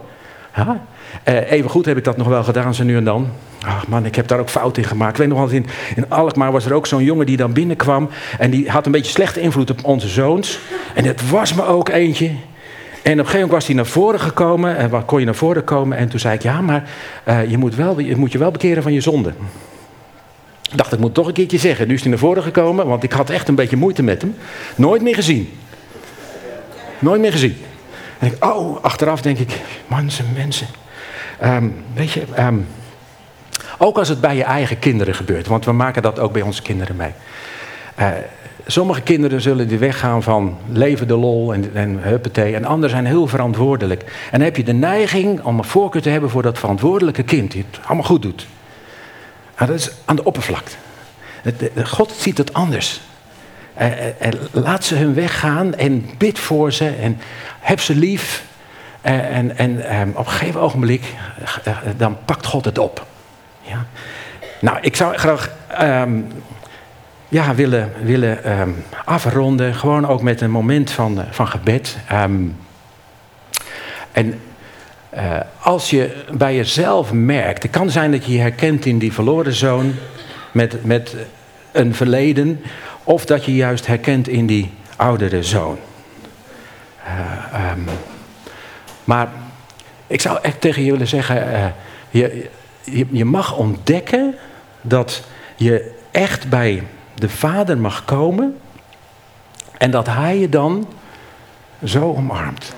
Uh, 1.27 1.51
even 1.51 1.69
goed 1.69 1.85
heb 1.85 1.97
ik 1.97 2.03
dat 2.03 2.17
nog 2.17 2.27
wel 2.27 2.43
gedaan, 2.43 2.73
zo 2.73 2.83
nu 2.83 2.97
en 2.97 3.03
dan. 3.03 3.29
Ach 3.65 3.87
man, 3.87 4.05
ik 4.05 4.15
heb 4.15 4.27
daar 4.27 4.39
ook 4.39 4.49
fout 4.49 4.77
in 4.77 4.83
gemaakt. 4.83 5.11
Ik 5.11 5.17
weet 5.17 5.27
nog 5.27 5.37
wel, 5.37 5.49
in, 5.49 5.65
in 5.95 6.09
Alkmaar 6.09 6.51
was 6.51 6.65
er 6.65 6.73
ook 6.73 6.87
zo'n 6.87 7.03
jongen 7.03 7.25
die 7.25 7.37
dan 7.37 7.53
binnenkwam. 7.53 8.09
En 8.39 8.51
die 8.51 8.69
had 8.69 8.85
een 8.85 8.91
beetje 8.91 9.11
slechte 9.11 9.39
invloed 9.39 9.69
op 9.69 9.83
onze 9.83 10.07
zoons. 10.07 10.59
En 10.93 11.05
het 11.05 11.29
was 11.29 11.53
me 11.53 11.65
ook 11.65 11.89
eentje. 11.89 12.25
En 12.25 13.11
op 13.11 13.19
een 13.19 13.25
gegeven 13.25 13.33
moment 13.33 13.51
was 13.51 13.65
hij 13.65 13.75
naar 13.75 13.85
voren 13.85 14.19
gekomen. 14.19 14.77
En 14.77 14.89
wat 14.89 15.05
kon 15.05 15.19
je 15.19 15.25
naar 15.25 15.35
voren 15.35 15.63
komen? 15.63 15.97
En 15.97 16.09
toen 16.09 16.19
zei 16.19 16.35
ik, 16.35 16.41
ja, 16.41 16.61
maar 16.61 16.89
uh, 17.27 17.49
je, 17.49 17.57
moet 17.57 17.75
wel, 17.75 17.99
je 17.99 18.15
moet 18.15 18.31
je 18.31 18.37
wel 18.37 18.51
bekeren 18.51 18.83
van 18.83 18.93
je 18.93 19.01
zonde. 19.01 19.33
Ik 20.71 20.77
dacht, 20.77 20.93
ik 20.93 20.99
moet 20.99 21.13
toch 21.13 21.27
een 21.27 21.33
keertje 21.33 21.57
zeggen. 21.57 21.87
Nu 21.87 21.93
is 21.93 22.01
hij 22.01 22.09
naar 22.09 22.19
voren 22.19 22.43
gekomen, 22.43 22.87
want 22.87 23.03
ik 23.03 23.11
had 23.11 23.29
echt 23.29 23.47
een 23.47 23.55
beetje 23.55 23.77
moeite 23.77 24.03
met 24.03 24.21
hem. 24.21 24.35
Nooit 24.75 25.01
meer 25.01 25.15
gezien. 25.15 25.49
Nooit 26.99 27.21
meer 27.21 27.31
gezien. 27.31 27.57
En 28.19 28.27
ik, 28.27 28.45
oh, 28.45 28.83
achteraf 28.83 29.21
denk 29.21 29.37
ik, 29.37 29.61
mensen, 29.87 30.25
mensen. 30.35 30.67
Um, 31.43 31.75
weet 31.93 32.11
je, 32.11 32.21
um, 32.39 32.67
ook 33.77 33.97
als 33.97 34.09
het 34.09 34.21
bij 34.21 34.35
je 34.35 34.43
eigen 34.43 34.79
kinderen 34.79 35.15
gebeurt, 35.15 35.47
want 35.47 35.65
we 35.65 35.71
maken 35.71 36.01
dat 36.01 36.19
ook 36.19 36.31
bij 36.31 36.41
onze 36.41 36.61
kinderen 36.61 36.95
mee. 36.95 37.11
Uh, 37.99 38.07
Sommige 38.67 39.01
kinderen 39.01 39.41
zullen 39.41 39.67
die 39.67 39.77
weggaan 39.77 40.23
van 40.23 40.57
leven 40.71 41.07
de 41.07 41.15
lol 41.15 41.53
en, 41.53 41.71
en. 41.73 41.99
En 42.33 42.65
anderen 42.65 42.89
zijn 42.89 43.05
heel 43.05 43.27
verantwoordelijk. 43.27 44.01
En 44.01 44.31
dan 44.31 44.41
heb 44.41 44.57
je 44.57 44.63
de 44.63 44.73
neiging 44.73 45.43
om 45.43 45.57
een 45.57 45.63
voorkeur 45.63 46.01
te 46.01 46.09
hebben 46.09 46.29
voor 46.29 46.41
dat 46.41 46.59
verantwoordelijke 46.59 47.23
kind. 47.23 47.51
Die 47.51 47.65
het 47.71 47.79
allemaal 47.85 48.05
goed 48.05 48.21
doet. 48.21 48.47
Maar 49.57 49.67
dat 49.67 49.75
is 49.75 49.91
aan 50.05 50.15
de 50.15 50.23
oppervlakte. 50.23 50.75
God 51.83 52.11
ziet 52.17 52.37
het 52.37 52.53
anders. 52.53 53.01
laat 54.51 54.83
ze 54.83 54.95
hun 54.95 55.13
weg 55.13 55.39
gaan 55.39 55.75
en 55.75 56.09
bid 56.17 56.39
voor 56.39 56.71
ze 56.71 56.87
en 56.87 57.19
heb 57.59 57.79
ze 57.79 57.95
lief. 57.95 58.43
En, 59.01 59.57
en, 59.57 59.85
en 59.85 60.09
op 60.17 60.25
een 60.25 60.31
gegeven 60.31 60.61
ogenblik, 60.61 61.13
eh, 61.63 61.77
dan 61.97 62.17
pakt 62.25 62.45
God 62.45 62.65
het 62.65 62.77
op. 62.77 63.05
Ja? 63.65 63.85
Nou, 64.61 64.77
ik 64.81 64.95
zou 64.95 65.17
graag 65.17 65.51
um, 65.81 66.27
ja, 67.27 67.55
willen, 67.55 67.93
willen 68.01 68.59
um, 68.59 68.83
afronden. 69.05 69.75
Gewoon 69.75 70.07
ook 70.07 70.21
met 70.21 70.41
een 70.41 70.51
moment 70.51 70.91
van, 70.91 71.19
uh, 71.19 71.23
van 71.29 71.47
gebed. 71.47 71.97
Um, 72.11 72.57
en 74.11 74.39
uh, 75.13 75.39
als 75.59 75.89
je 75.89 76.23
bij 76.31 76.55
jezelf 76.55 77.11
merkt, 77.11 77.63
het 77.63 77.71
kan 77.71 77.89
zijn 77.89 78.11
dat 78.11 78.25
je 78.25 78.31
je 78.31 78.39
herkent 78.39 78.85
in 78.85 78.97
die 78.97 79.13
verloren 79.13 79.53
zoon 79.53 79.93
met, 80.51 80.85
met 80.85 81.15
een 81.71 81.95
verleden, 81.95 82.61
of 83.03 83.25
dat 83.25 83.45
je 83.45 83.55
juist 83.55 83.87
herkent 83.87 84.27
in 84.27 84.45
die 84.45 84.73
oudere 84.95 85.43
zoon. 85.43 85.77
Um, 87.71 87.85
maar 89.03 89.27
ik 90.07 90.21
zou 90.21 90.39
echt 90.41 90.61
tegen 90.61 90.83
willen 90.83 91.07
zeggen, 91.07 91.73
je, 92.09 92.49
je, 92.91 93.25
mag 93.25 93.57
ontdekken 93.57 94.35
dat 94.81 95.23
je 95.55 95.93
echt 96.11 96.49
bij 96.49 96.83
de 97.13 97.29
Vader 97.29 97.77
mag 97.77 98.05
komen 98.05 98.57
en 99.77 99.91
dat 99.91 100.05
Hij 100.05 100.39
je 100.39 100.49
dan 100.49 100.87
zo 101.83 102.13
omarmt. 102.15 102.73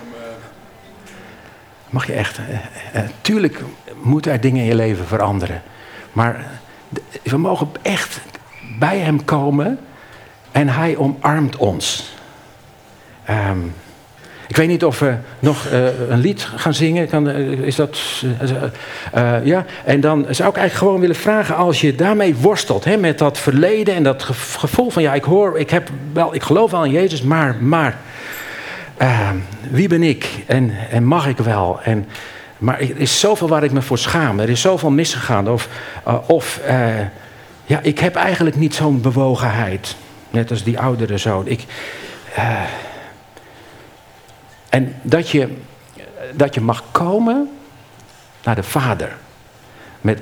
Mag 1.90 2.08
je 2.08 2.14
echt. 2.14 2.40
Uh, 2.40 2.46
uh, 2.96 3.10
tuurlijk 3.22 3.64
moeten 4.02 4.32
er 4.32 4.42
dingen 4.42 4.62
in 4.62 4.68
je 4.68 4.76
leven 4.76 5.06
veranderen. 5.06 5.62
Maar 6.12 6.46
we 7.24 7.38
mogen 7.38 7.70
echt 7.82 8.20
bij 8.80 8.98
Hem 8.98 9.26
komen 9.26 9.80
en 10.52 10.70
Hij 10.70 10.98
omarmt 10.98 11.56
ons. 11.56 12.16
Um, 13.30 13.74
ik 14.48 14.56
weet 14.56 14.68
niet 14.68 14.86
of 14.86 15.00
we 15.00 15.16
nog 15.40 15.66
uh, 15.72 16.10
een 16.10 16.20
lied 16.20 16.50
gaan 16.56 16.74
zingen. 16.74 17.08
Kan, 17.08 17.30
uh, 17.30 17.52
is 17.52 17.76
dat. 17.76 18.00
Uh, 19.16 19.46
ja. 19.46 19.66
En 19.86 20.00
dan 20.02 20.26
zou 20.30 20.50
ik 20.50 20.56
eigenlijk 20.56 20.74
gewoon 20.74 21.00
willen 21.00 21.16
vragen: 21.16 21.56
als 21.56 21.82
je 21.82 21.96
daarmee 21.96 22.36
worstelt, 22.36 22.84
hè, 22.84 22.98
met 22.98 23.18
dat 23.18 23.38
verleden 23.38 23.96
en 23.96 24.04
dat 24.04 24.24
gevoel 24.58 24.90
van 24.90 25.02
ja, 25.02 25.14
ik 25.14 25.24
hoor, 25.24 25.60
ik 25.60 25.70
heb 25.70 25.90
wel, 26.14 26.36
ik 26.36 26.44
geloof 26.44 26.72
wel 26.72 26.86
in 26.86 26.92
Jezus, 26.92 27.22
maar, 27.22 27.56
maar 27.60 27.98
wie 29.70 29.88
ben 29.88 30.04
ik 30.04 30.28
en, 30.46 30.72
en 30.92 31.04
mag 31.04 31.28
ik 31.28 31.38
wel? 31.38 31.80
En, 31.84 32.08
maar 32.58 32.80
er 32.80 32.98
is 32.98 33.20
zoveel 33.20 33.48
waar 33.48 33.64
ik 33.64 33.72
me 33.72 33.82
voor 33.82 33.98
schaam. 33.98 34.40
Er 34.40 34.50
is 34.50 34.62
zoveel 34.62 34.90
misgegaan. 34.90 35.50
Of, 35.50 35.70
of 36.28 36.60
ja, 37.66 37.80
ik 37.82 38.00
heb 38.00 38.16
eigenlijk 38.16 38.56
niet 38.56 38.76
zo'n 38.76 39.02
bewogenheid. 39.02 39.96
Net 40.30 40.52
als 40.52 40.64
die 40.64 40.80
oudere 40.80 41.18
zoon. 41.18 41.48
Ik. 41.48 41.66
En 44.70 44.96
dat 45.02 45.30
je, 45.30 45.48
dat 46.34 46.54
je 46.54 46.62
mag 46.62 46.84
komen 46.92 47.50
naar 48.44 48.56
de 48.56 48.64
Vader. 48.64 49.16
Met 50.02 50.22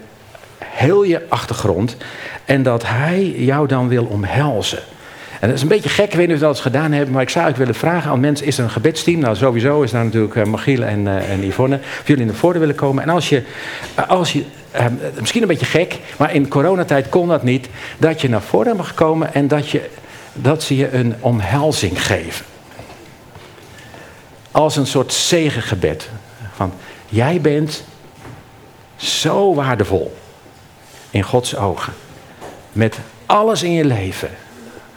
heel 0.63 1.03
je 1.03 1.25
achtergrond. 1.29 1.97
En 2.45 2.63
dat 2.63 2.83
Hij 2.87 3.33
jou 3.37 3.67
dan 3.67 3.87
wil 3.87 4.05
omhelzen. 4.05 4.79
En 5.39 5.47
dat 5.47 5.57
is 5.57 5.61
een 5.63 5.67
beetje 5.67 5.89
gek, 5.89 6.05
ik 6.05 6.13
weet 6.13 6.27
niet 6.27 6.35
of 6.35 6.41
je 6.41 6.45
dat 6.45 6.55
eens 6.55 6.65
gedaan 6.65 6.91
hebt, 6.91 7.11
maar 7.11 7.21
ik 7.21 7.29
zou 7.29 7.45
eigenlijk 7.45 7.71
willen 7.71 7.91
vragen 7.91 8.11
aan 8.11 8.19
mensen, 8.19 8.45
is 8.45 8.57
er 8.57 8.63
een 8.63 8.69
gebedsteam? 8.69 9.19
Nou, 9.19 9.35
sowieso 9.35 9.81
is 9.81 9.91
daar 9.91 10.03
natuurlijk 10.03 10.35
uh, 10.35 10.43
Magiel 10.43 10.83
en, 10.83 10.99
uh, 10.99 11.29
en 11.29 11.45
Yvonne. 11.45 11.75
Of 11.75 12.07
jullie 12.07 12.25
naar 12.25 12.35
voren 12.35 12.59
willen 12.59 12.75
komen. 12.75 13.03
En 13.03 13.09
als 13.09 13.29
je, 13.29 13.43
uh, 13.99 14.07
als 14.07 14.33
je 14.33 14.43
misschien 15.19 15.41
een 15.41 15.47
beetje 15.47 15.65
gek, 15.65 15.99
maar 16.17 16.33
in 16.33 16.47
coronatijd 16.47 17.09
kon 17.09 17.27
dat 17.27 17.43
niet, 17.43 17.69
dat 17.97 18.21
je 18.21 18.29
naar 18.29 18.41
voren 18.41 18.75
mag 18.75 18.93
komen 18.93 19.33
en 19.33 19.47
dat, 19.47 19.69
je, 19.69 19.89
dat 20.33 20.63
ze 20.63 20.75
je 20.75 20.93
een 20.93 21.15
omhelzing 21.19 22.05
geven 22.05 22.45
als 24.55 24.75
een 24.75 24.87
soort 24.87 25.13
zegengebed. 25.13 26.09
Van, 26.53 26.73
jij 27.09 27.41
bent 27.41 27.83
zo 28.95 29.53
waardevol 29.53 30.15
in 31.09 31.23
Gods 31.23 31.55
ogen. 31.55 31.93
Met 32.71 32.99
alles 33.25 33.63
in 33.63 33.71
je 33.71 33.85
leven. 33.85 34.29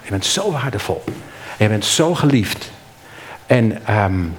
Je 0.02 0.10
bent 0.10 0.24
zo 0.24 0.50
waardevol. 0.52 1.04
Je 1.58 1.68
bent 1.68 1.84
zo 1.84 2.14
geliefd. 2.14 2.70
En, 3.46 3.94
um, 4.02 4.36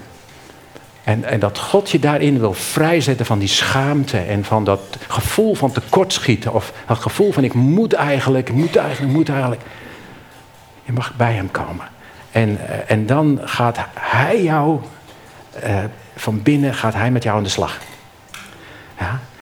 en, 1.03 1.23
en 1.23 1.39
dat 1.39 1.59
God 1.59 1.89
je 1.89 1.99
daarin 1.99 2.39
wil 2.39 2.53
vrijzetten 2.53 3.25
van 3.25 3.39
die 3.39 3.47
schaamte 3.47 4.17
en 4.17 4.45
van 4.45 4.63
dat 4.63 4.81
gevoel 5.07 5.55
van 5.55 5.71
tekortschieten. 5.71 6.53
Of 6.53 6.73
dat 6.87 6.97
gevoel 6.99 7.31
van 7.31 7.43
ik 7.43 7.53
moet 7.53 7.93
eigenlijk, 7.93 8.49
ik 8.49 8.55
moet 8.55 8.75
eigenlijk, 8.75 9.11
ik 9.11 9.17
moet 9.17 9.29
eigenlijk. 9.29 9.61
Je 10.83 10.91
mag 10.91 11.15
bij 11.15 11.33
hem 11.33 11.51
komen. 11.51 11.87
En, 12.31 12.67
eh, 12.67 12.91
en 12.91 13.05
dan 13.05 13.39
gaat 13.43 13.77
hij 13.93 14.43
jou 14.43 14.79
van 16.15 16.43
binnen 16.43 16.73
gaat 16.73 16.93
hij 16.93 17.11
met 17.11 17.23
jou 17.23 17.37
aan 17.37 17.43
de 17.43 17.49
slag. 17.49 17.77
Ja? 18.99 19.19